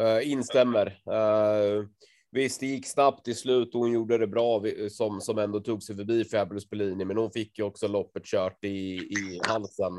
Uh, 0.00 0.30
instämmer. 0.30 0.86
Uh, 0.86 1.86
visst, 2.30 2.60
det 2.60 2.66
gick 2.66 2.86
snabbt 2.86 3.24
till 3.24 3.36
slut 3.36 3.74
och 3.74 3.80
hon 3.80 3.92
gjorde 3.92 4.18
det 4.18 4.26
bra 4.26 4.62
som, 4.90 5.20
som 5.20 5.38
ändå 5.38 5.60
tog 5.60 5.82
sig 5.82 5.96
förbi 5.96 6.24
Fabulous 6.24 6.70
Bellini, 6.70 7.04
men 7.04 7.16
hon 7.16 7.30
fick 7.30 7.58
ju 7.58 7.64
också 7.64 7.88
loppet 7.88 8.24
kört 8.24 8.64
i, 8.64 8.96
i 8.96 9.40
halsen 9.46 9.92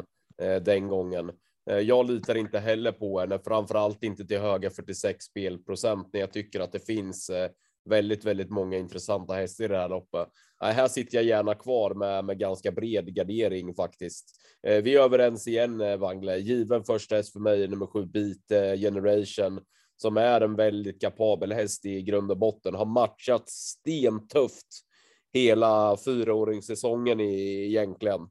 uh, 0.44 0.64
den 0.64 0.88
gången. 0.88 1.32
Jag 1.84 2.12
litar 2.12 2.36
inte 2.36 2.60
heller 2.60 2.92
på 2.92 3.20
henne, 3.20 3.40
framför 3.46 3.76
allt 3.76 4.04
inte 4.04 4.26
till 4.26 4.40
höga 4.40 4.70
46 4.70 5.26
spelprocent 5.26 6.10
när 6.14 6.20
jag 6.20 6.34
tycker 6.34 6.60
att 6.60 6.72
det 6.72 6.86
finns 6.86 7.32
väldigt, 7.90 8.26
väldigt 8.26 8.50
många 8.50 8.78
intressanta 8.78 9.34
hästar 9.34 9.64
i 9.66 9.68
det 9.68 9.78
här 9.78 9.90
loppet. 9.90 10.28
här 10.60 10.88
sitter 10.88 11.18
jag 11.18 11.26
gärna 11.26 11.56
kvar 11.56 11.94
med, 11.94 12.26
med 12.26 12.40
ganska 12.40 12.72
bred 12.72 13.16
gardering 13.16 13.74
faktiskt. 13.74 14.26
Vi 14.62 14.96
är 14.96 15.02
överens 15.02 15.48
igen, 15.48 16.00
Wangle. 16.00 16.38
Given 16.38 16.84
första 16.84 17.16
häst 17.16 17.34
för 17.34 17.40
mig, 17.40 17.68
nummer 17.68 17.88
sju, 17.88 18.06
Beat 18.06 18.80
Generation 18.80 19.60
som 19.98 20.18
är 20.18 20.42
en 20.42 20.56
väldigt 20.56 21.02
kapabel 21.02 21.52
häst 21.52 21.86
i 21.86 22.02
grund 22.02 22.32
och 22.32 22.38
botten, 22.38 22.76
har 22.76 22.86
matchat 22.86 23.50
stentufft 23.50 24.68
hela 25.34 25.98
fyraåringssäsongen 26.06 27.20
i 27.20 27.66
egentligen 27.68 28.22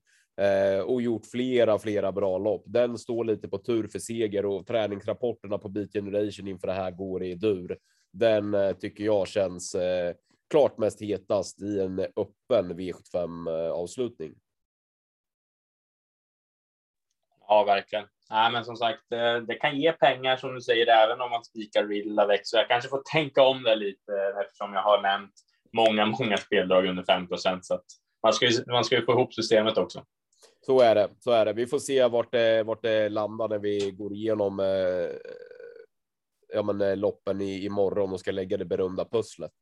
eh, 0.40 0.80
och 0.80 1.02
gjort 1.02 1.26
flera, 1.26 1.78
flera 1.78 2.12
bra 2.12 2.38
lopp. 2.38 2.64
Den 2.66 2.98
står 2.98 3.24
lite 3.24 3.48
på 3.48 3.58
tur 3.58 3.86
för 3.86 3.98
seger 3.98 4.46
och 4.46 4.66
träningsrapporterna 4.66 5.58
på 5.58 5.68
Beat 5.68 5.92
Generation 5.92 6.48
inför 6.48 6.66
det 6.66 6.72
här 6.72 6.90
går 6.90 7.24
i 7.24 7.34
dur. 7.34 7.78
Den 8.12 8.54
eh, 8.54 8.72
tycker 8.72 9.04
jag 9.04 9.28
känns 9.28 9.74
eh, 9.74 10.14
klart 10.50 10.78
mest 10.78 11.02
hetast 11.02 11.62
i 11.62 11.80
en 11.80 11.98
öppen 11.98 12.78
V75 12.78 13.50
eh, 13.50 13.72
avslutning. 13.72 14.34
Ja, 17.48 17.64
verkligen. 17.64 18.04
Nej, 18.34 18.52
men 18.52 18.64
som 18.64 18.76
sagt, 18.76 19.12
eh, 19.12 19.36
det 19.36 19.54
kan 19.54 19.76
ge 19.76 19.92
pengar 19.92 20.36
som 20.36 20.54
du 20.54 20.60
säger, 20.60 20.86
även 20.86 21.20
om 21.20 21.30
man 21.30 21.44
spikar 21.44 21.86
Riddle 21.86 22.26
växt. 22.26 22.50
Så 22.50 22.56
jag 22.56 22.68
kanske 22.68 22.88
får 22.90 23.02
tänka 23.12 23.42
om 23.42 23.62
det 23.62 23.76
lite 23.76 24.12
eftersom 24.42 24.72
jag 24.72 24.82
har 24.82 25.02
nämnt 25.02 25.32
många, 25.72 26.06
många 26.18 26.36
speldrag 26.36 26.86
under 26.86 27.02
5 27.02 27.28
procent. 27.28 27.64
Så 27.64 27.74
att 27.74 27.84
man 28.22 28.32
ska 28.32 28.46
ju, 28.46 28.64
man 28.66 28.84
ska 28.84 28.96
ju 28.96 29.04
få 29.04 29.12
ihop 29.12 29.34
systemet 29.34 29.78
också. 29.78 30.04
Så 30.66 30.80
är 30.80 30.94
det. 30.94 31.10
Så 31.20 31.30
är 31.30 31.44
det. 31.44 31.52
Vi 31.52 31.66
får 31.66 31.78
se 31.78 32.08
vart 32.08 32.32
det, 32.32 32.62
vart 32.62 32.82
det 32.82 33.08
landar 33.08 33.48
när 33.48 33.58
vi 33.58 33.90
går 33.90 34.12
igenom 34.12 34.60
eh, 34.60 35.16
ja, 36.54 36.62
men, 36.62 36.80
eh, 36.80 36.96
loppen 36.96 37.40
i, 37.40 37.64
imorgon 37.64 38.12
och 38.12 38.20
ska 38.20 38.32
lägga 38.32 38.56
det 38.56 38.64
berömda 38.64 39.04
pusslet. 39.04 39.52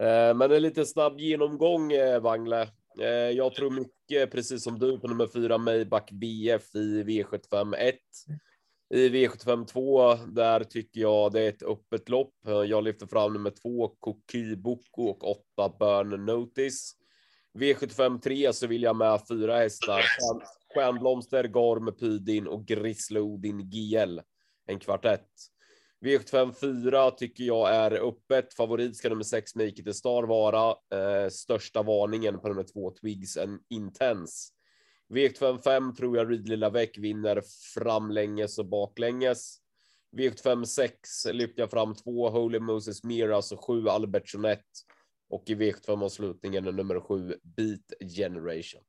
Eh, 0.00 0.34
men 0.34 0.52
en 0.52 0.62
lite 0.62 0.84
snabb 0.84 1.20
genomgång, 1.20 1.92
eh, 1.92 2.20
Wangle. 2.20 2.68
Eh, 3.00 3.08
jag 3.08 3.54
tror 3.54 3.70
mycket, 3.70 4.30
precis 4.30 4.64
som 4.64 4.78
du, 4.78 4.98
på 4.98 5.08
nummer 5.08 5.26
fyra 5.26 5.58
Maybach 5.58 6.10
BF 6.10 6.74
i 6.74 7.02
V75 7.02 7.76
1. 7.76 7.94
I 8.94 9.08
V75 9.08 9.66
2, 9.66 10.14
där 10.14 10.64
tycker 10.64 11.00
jag 11.00 11.32
det 11.32 11.40
är 11.40 11.48
ett 11.48 11.62
öppet 11.62 12.08
lopp. 12.08 12.34
Jag 12.44 12.84
lyfter 12.84 13.06
fram 13.06 13.32
nummer 13.32 13.50
två, 13.50 13.88
Koki 13.88 14.56
och 14.92 15.30
åtta 15.30 15.76
Burn 15.78 16.26
Notice. 16.26 16.92
V75 17.58 18.20
3 18.20 18.52
så 18.52 18.66
vill 18.66 18.82
jag 18.82 18.96
med 18.96 19.20
fyra 19.28 19.56
hästar. 19.56 20.02
Stjärnblomster, 20.74 21.44
Gorm, 21.48 21.96
Pydin 21.96 22.46
och 22.46 22.66
Grislodin 22.66 23.70
GL. 23.70 24.20
En 24.66 24.78
kvartett. 24.78 25.28
V75 26.06 26.52
4 26.52 27.10
tycker 27.10 27.44
jag 27.44 27.74
är 27.74 28.08
öppet. 28.08 28.54
Favorit 28.54 28.96
ska 28.96 29.08
nummer 29.08 29.22
6 29.22 29.54
Make 29.54 29.68
It 29.68 29.88
a 29.88 29.92
Star 29.92 30.22
vara. 30.22 30.70
Eh, 30.70 31.28
största 31.28 31.82
varningen 31.82 32.40
på 32.40 32.48
nummer 32.48 32.62
2 32.62 32.90
Twigs 32.90 33.36
and 33.36 33.60
Intense. 33.68 34.52
V75 35.08 35.62
5 35.62 35.94
tror 35.94 36.16
jag 36.16 36.30
Ridley 36.30 36.56
Lavec 36.56 36.98
vinner 36.98 37.42
framlänges 37.74 38.58
och 38.58 38.66
baklänges. 38.66 39.58
V75 40.16 40.64
6 40.64 41.26
lyfter 41.32 41.62
jag 41.62 41.70
fram 41.70 41.94
2 41.94 42.28
Holy 42.30 42.60
Moses 42.60 43.04
Miras 43.04 43.52
och 43.52 43.64
7 43.64 43.88
Albert 43.88 44.34
Jeanette. 44.34 44.64
Och 45.28 45.44
i 45.46 45.54
V75 45.54 46.04
avslutningen 46.04 46.66
är 46.66 46.72
nummer 46.72 47.00
7 47.00 47.34
Beat 47.42 48.14
Generation. 48.16 48.82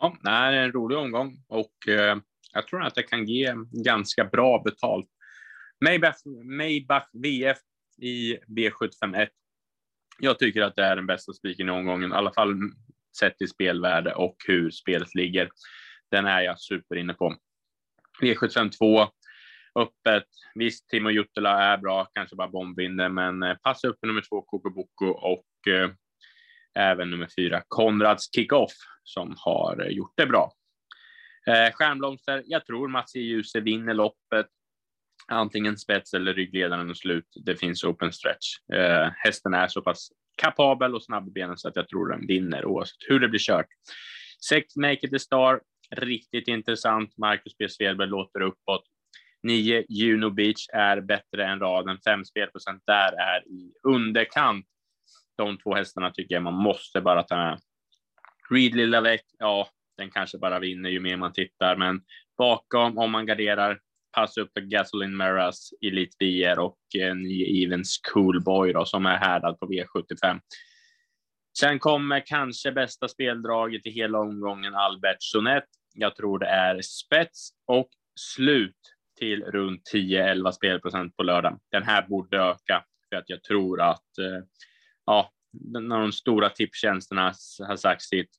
Ja, 0.00 0.16
det 0.22 0.30
är 0.30 0.52
en 0.52 0.72
rolig 0.72 0.98
omgång 0.98 1.44
och 1.48 1.88
eh, 1.88 2.16
jag 2.52 2.66
tror 2.66 2.82
att 2.82 2.94
det 2.94 3.02
kan 3.02 3.26
ge 3.26 3.54
ganska 3.70 4.24
bra 4.24 4.62
betalt 4.64 5.08
Maybach, 5.82 6.16
Maybach 6.44 7.08
VF 7.12 7.58
i 8.02 8.36
V751. 8.36 9.28
jag 10.20 10.38
tycker 10.38 10.62
att 10.62 10.76
det 10.76 10.84
är 10.84 10.96
den 10.96 11.06
bästa 11.06 11.32
spiken 11.32 11.68
i 11.68 11.72
omgången, 11.72 12.12
i 12.12 12.14
alla 12.14 12.32
fall 12.32 12.54
sett 13.18 13.38
till 13.38 13.48
spelvärde 13.48 14.14
och 14.14 14.36
hur 14.46 14.70
spelet 14.70 15.14
ligger. 15.14 15.48
Den 16.10 16.26
är 16.26 16.40
jag 16.40 16.60
superinne 16.60 17.14
på. 17.14 17.36
V752 18.22 19.08
öppet. 19.74 20.28
Visst, 20.54 20.88
Timo 20.88 21.10
Juttila 21.10 21.62
är 21.62 21.78
bra, 21.78 22.08
kanske 22.14 22.36
bara 22.36 22.48
bombvinner, 22.48 23.08
men 23.08 23.42
eh, 23.42 23.56
passa 23.62 23.88
upp 23.88 23.96
med 24.02 24.08
nummer 24.08 24.22
två 24.28 24.42
Kokoboko 24.42 25.06
och 25.06 25.68
eh, 25.68 25.90
även 26.74 27.10
nummer 27.10 27.28
fyra 27.38 27.62
Konrads 27.68 28.34
Kickoff 28.34 28.72
som 29.02 29.34
har 29.38 29.86
eh, 29.86 29.88
gjort 29.96 30.12
det 30.16 30.26
bra. 30.26 30.52
Eh, 31.46 31.72
Stjärnblomster, 31.72 32.42
jag 32.46 32.66
tror 32.66 32.88
Mats 32.88 33.14
Ljuse 33.14 33.60
vinner 33.60 33.94
loppet. 33.94 34.46
Antingen 35.28 35.78
spets 35.78 36.14
eller 36.14 36.34
ryggledaren 36.34 36.90
och 36.90 36.96
slut. 36.96 37.26
Det 37.44 37.56
finns 37.56 37.84
open 37.84 38.12
stretch. 38.12 38.46
Eh, 38.74 39.10
hästen 39.16 39.54
är 39.54 39.68
så 39.68 39.82
pass 39.82 40.08
kapabel 40.36 40.94
och 40.94 41.04
snabb 41.04 41.28
i 41.28 41.30
benen 41.30 41.58
så 41.58 41.68
att 41.68 41.76
jag 41.76 41.88
tror 41.88 42.08
den 42.08 42.26
vinner 42.26 42.64
oavsett 42.64 42.96
hur 43.08 43.20
det 43.20 43.28
blir 43.28 43.40
kört. 43.40 43.66
Sex 44.48 44.76
Make 44.76 45.06
it 45.06 45.14
a 45.14 45.18
Star, 45.18 45.60
riktigt 45.90 46.48
intressant. 46.48 47.18
Marcus 47.18 47.56
B. 47.58 47.68
Svedberg 47.68 48.08
låter 48.08 48.40
uppåt. 48.40 48.84
9 49.42 49.84
Juno 49.88 50.30
Beach 50.30 50.68
är 50.72 51.00
bättre 51.00 51.46
än 51.46 51.60
raden. 51.60 51.98
5 52.04 52.24
spelprocent 52.24 52.82
där 52.86 53.12
är 53.12 53.48
i 53.48 53.72
underkant. 53.82 54.66
De 55.36 55.58
två 55.58 55.74
hästarna 55.74 56.10
tycker 56.10 56.34
jag 56.34 56.42
man 56.42 56.54
måste 56.54 57.00
bara 57.00 57.22
ta 57.22 57.36
med. 57.36 57.60
Reed 58.50 58.74
Lilla 58.74 59.00
Väck, 59.00 59.24
ja, 59.38 59.68
den 59.96 60.10
kanske 60.10 60.38
bara 60.38 60.58
vinner 60.58 60.90
ju 60.90 61.00
mer 61.00 61.16
man 61.16 61.32
tittar, 61.32 61.76
men 61.76 62.02
bakom 62.38 62.98
om 62.98 63.10
man 63.10 63.26
garderar 63.26 63.80
passa 64.12 64.40
upp 64.40 64.52
för 64.52 64.60
Gasoline 64.60 65.16
Maras 65.16 65.72
Elite 65.80 66.16
VR 66.20 66.58
och 66.58 66.78
en 66.98 67.26
Evens 67.64 68.00
Coolboy 68.12 68.72
då, 68.72 68.84
som 68.84 69.06
är 69.06 69.16
härdad 69.16 69.58
på 69.58 69.66
V75. 69.66 70.40
Sen 71.58 71.78
kommer 71.78 72.26
kanske 72.26 72.72
bästa 72.72 73.08
speldraget 73.08 73.86
i 73.86 73.90
hela 73.90 74.18
omgången 74.18 74.74
Albert 74.74 75.16
Sonett. 75.18 75.68
Jag 75.94 76.16
tror 76.16 76.38
det 76.38 76.46
är 76.46 76.80
spets 76.82 77.50
och 77.66 77.88
slut 78.20 78.76
till 79.18 79.44
runt 79.44 79.82
10-11 79.94 80.50
spelprocent 80.50 81.16
på 81.16 81.22
lördag. 81.22 81.60
Den 81.70 81.82
här 81.82 82.06
borde 82.08 82.38
öka 82.38 82.84
för 83.08 83.16
att 83.16 83.30
jag 83.30 83.42
tror 83.42 83.80
att 83.80 84.18
eh, 84.18 84.44
ja, 85.06 85.32
när 85.72 86.00
de 86.00 86.12
stora 86.12 86.48
tipptjänsterna 86.48 87.32
har 87.68 87.76
sagt 87.76 88.02
sitt 88.02 88.30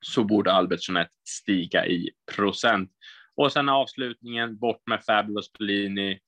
så 0.00 0.24
borde 0.24 0.52
Albert 0.52 0.82
Sonett 0.82 1.10
stiga 1.28 1.86
i 1.86 2.10
procent. 2.36 2.90
Och 3.40 3.52
sen 3.52 3.68
avslutningen, 3.68 4.58
bort 4.58 4.82
med 4.86 5.04
Fabulous 5.04 5.52
Bellini. 5.52 6.18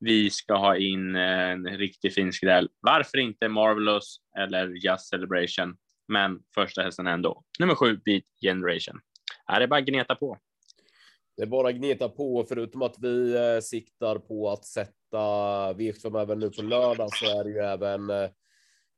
Vi 0.00 0.30
ska 0.30 0.54
ha 0.54 0.76
in 0.76 1.16
en 1.16 1.78
riktigt 1.78 2.14
fin 2.14 2.32
skräll. 2.32 2.68
Varför 2.80 3.18
inte 3.18 3.48
Marvelous 3.48 4.16
eller 4.38 4.68
Just 4.68 5.08
Celebration? 5.08 5.76
Men 6.08 6.40
första 6.54 6.82
hästen 6.82 7.06
ändå. 7.06 7.42
Nummer 7.58 7.74
sju, 7.74 8.00
Beat 8.04 8.24
Generation. 8.42 9.00
Är 9.46 9.60
det 9.60 9.68
bara 9.68 9.80
gneta 9.80 10.14
på. 10.14 10.38
Det 11.36 11.42
är 11.42 11.46
bara 11.46 11.72
gneta 11.72 12.08
på, 12.08 12.46
förutom 12.48 12.82
att 12.82 12.96
vi 12.98 13.36
eh, 13.36 13.60
siktar 13.60 14.18
på 14.18 14.50
att 14.50 14.64
sätta 14.64 15.18
V75 15.72 16.22
även 16.22 16.38
nu 16.38 16.50
på 16.50 16.62
lördag 16.62 17.08
så 17.12 17.40
är 17.40 17.44
det 17.44 17.50
ju 17.50 17.58
även 17.58 18.10
eh, 18.10 18.30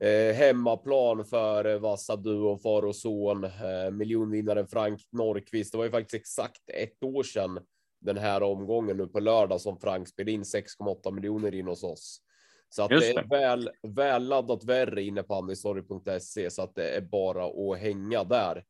eh, 0.00 0.34
hemmaplan 0.34 1.24
för 1.24 1.64
eh, 1.64 1.78
vassa 1.78 2.16
duon 2.16 2.58
far 2.58 2.82
och 2.82 2.96
son. 2.96 3.44
Eh, 3.44 3.90
miljonvinnaren 3.92 4.66
Frank 4.66 5.00
Norrqvist. 5.12 5.72
Det 5.72 5.78
var 5.78 5.84
ju 5.84 5.90
faktiskt 5.90 6.14
exakt 6.14 6.70
ett 6.74 7.02
år 7.02 7.22
sedan 7.22 7.58
den 8.00 8.18
här 8.18 8.42
omgången 8.42 8.96
nu 8.96 9.06
på 9.06 9.20
lördag 9.20 9.60
som 9.60 9.80
Frank 9.80 10.08
spelade 10.08 10.32
in 10.32 10.42
6,8 10.42 11.12
miljoner 11.12 11.54
in 11.54 11.66
hos 11.66 11.84
oss. 11.84 12.20
Så 12.68 12.82
att 12.82 12.88
det. 12.88 12.98
det 12.98 13.10
är 13.10 13.28
väl, 13.28 13.70
väl 13.82 14.28
laddat 14.28 14.64
värre 14.64 15.02
inne 15.02 15.22
på 15.22 15.34
andistorg.se 15.34 16.50
så 16.50 16.62
att 16.62 16.74
det 16.74 16.96
är 16.96 17.00
bara 17.00 17.44
att 17.44 17.78
hänga 17.78 18.24
där. 18.24 18.64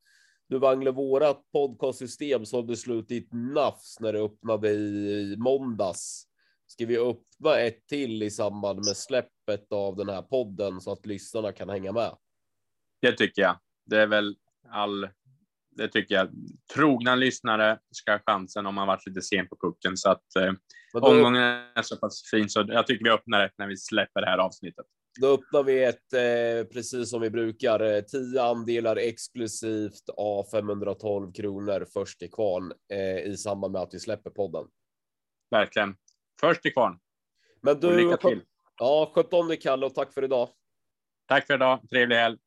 Du 0.49 0.59
Wangle, 0.59 0.91
vårat 0.91 1.53
podcastsystem 1.53 2.47
sålde 2.47 2.77
slut 2.77 3.11
i 3.11 3.19
ett 3.19 3.33
nafs 3.33 4.01
när 4.01 4.13
det 4.13 4.19
öppnade 4.19 4.71
i 4.71 5.37
måndags. 5.39 6.27
Ska 6.71 6.87
vi 6.87 6.99
öppna 6.99 7.61
ett 7.61 7.87
till 7.87 8.23
i 8.23 8.31
samband 8.31 8.77
med 8.77 8.97
släppet 8.97 9.73
av 9.73 9.97
den 9.97 10.09
här 10.09 10.23
podden 10.23 10.81
så 10.81 10.93
att 10.93 11.07
lyssnarna 11.07 11.53
kan 11.53 11.69
hänga 11.69 11.93
med? 11.93 12.17
Det 13.01 13.13
tycker 13.13 13.43
jag. 13.43 13.59
Det 13.87 13.97
är 13.97 14.07
väl 14.07 14.37
all. 14.69 15.09
Det 15.71 15.89
tycker 15.89 16.15
jag. 16.15 16.29
Trogna 16.75 17.15
lyssnare 17.15 17.79
ska 17.91 18.13
ha 18.13 18.19
chansen 18.27 18.67
om 18.67 18.75
man 18.75 18.87
varit 18.87 19.07
lite 19.07 19.23
sen 19.23 19.49
på 19.49 19.57
pucken 19.57 19.97
så 19.97 20.11
att 20.11 20.37
eh, 20.37 20.53
då, 20.93 21.01
omgången 21.01 21.43
är 21.43 21.83
så 21.83 21.97
pass 21.97 22.31
fin 22.31 22.49
så 22.49 22.65
jag 22.69 22.87
tycker 22.87 23.05
vi 23.05 23.11
öppnar 23.11 23.41
det 23.41 23.51
när 23.59 23.67
vi 23.67 23.77
släpper 23.77 24.21
det 24.21 24.27
här 24.27 24.39
avsnittet. 24.39 24.87
Då 25.21 25.35
öppnar 25.35 25.63
vi 25.63 25.85
ett, 25.85 26.13
eh, 26.13 26.73
precis 26.73 27.11
som 27.11 27.21
vi 27.21 27.31
brukar, 27.31 28.01
10 28.01 28.41
eh, 28.41 28.45
andelar 28.45 28.97
exklusivt 28.97 30.09
av 30.17 30.45
512 30.51 31.33
kronor 31.33 31.87
först 31.93 32.19
till 32.19 32.31
kvarn 32.31 32.73
eh, 32.93 33.33
i 33.33 33.37
samband 33.37 33.73
med 33.73 33.83
att 33.83 33.95
vi 33.95 33.99
släpper 33.99 34.31
podden. 34.31 34.65
Verkligen. 35.51 35.97
Först 36.41 36.63
till 36.63 36.73
kvarn. 36.73 36.99
Men 37.61 37.81
du, 37.81 37.97
lycka 37.97 38.17
till. 38.17 38.43
Ja, 38.79 39.13
sköt 39.15 39.33
om 39.33 39.49
dig 39.49 39.61
Kalle 39.61 39.87
och 39.87 39.95
tack 39.95 40.15
för 40.15 40.25
idag. 40.25 40.49
Tack 41.29 41.47
för 41.47 41.55
idag. 41.55 41.89
Trevlig 41.91 42.17
helg. 42.17 42.39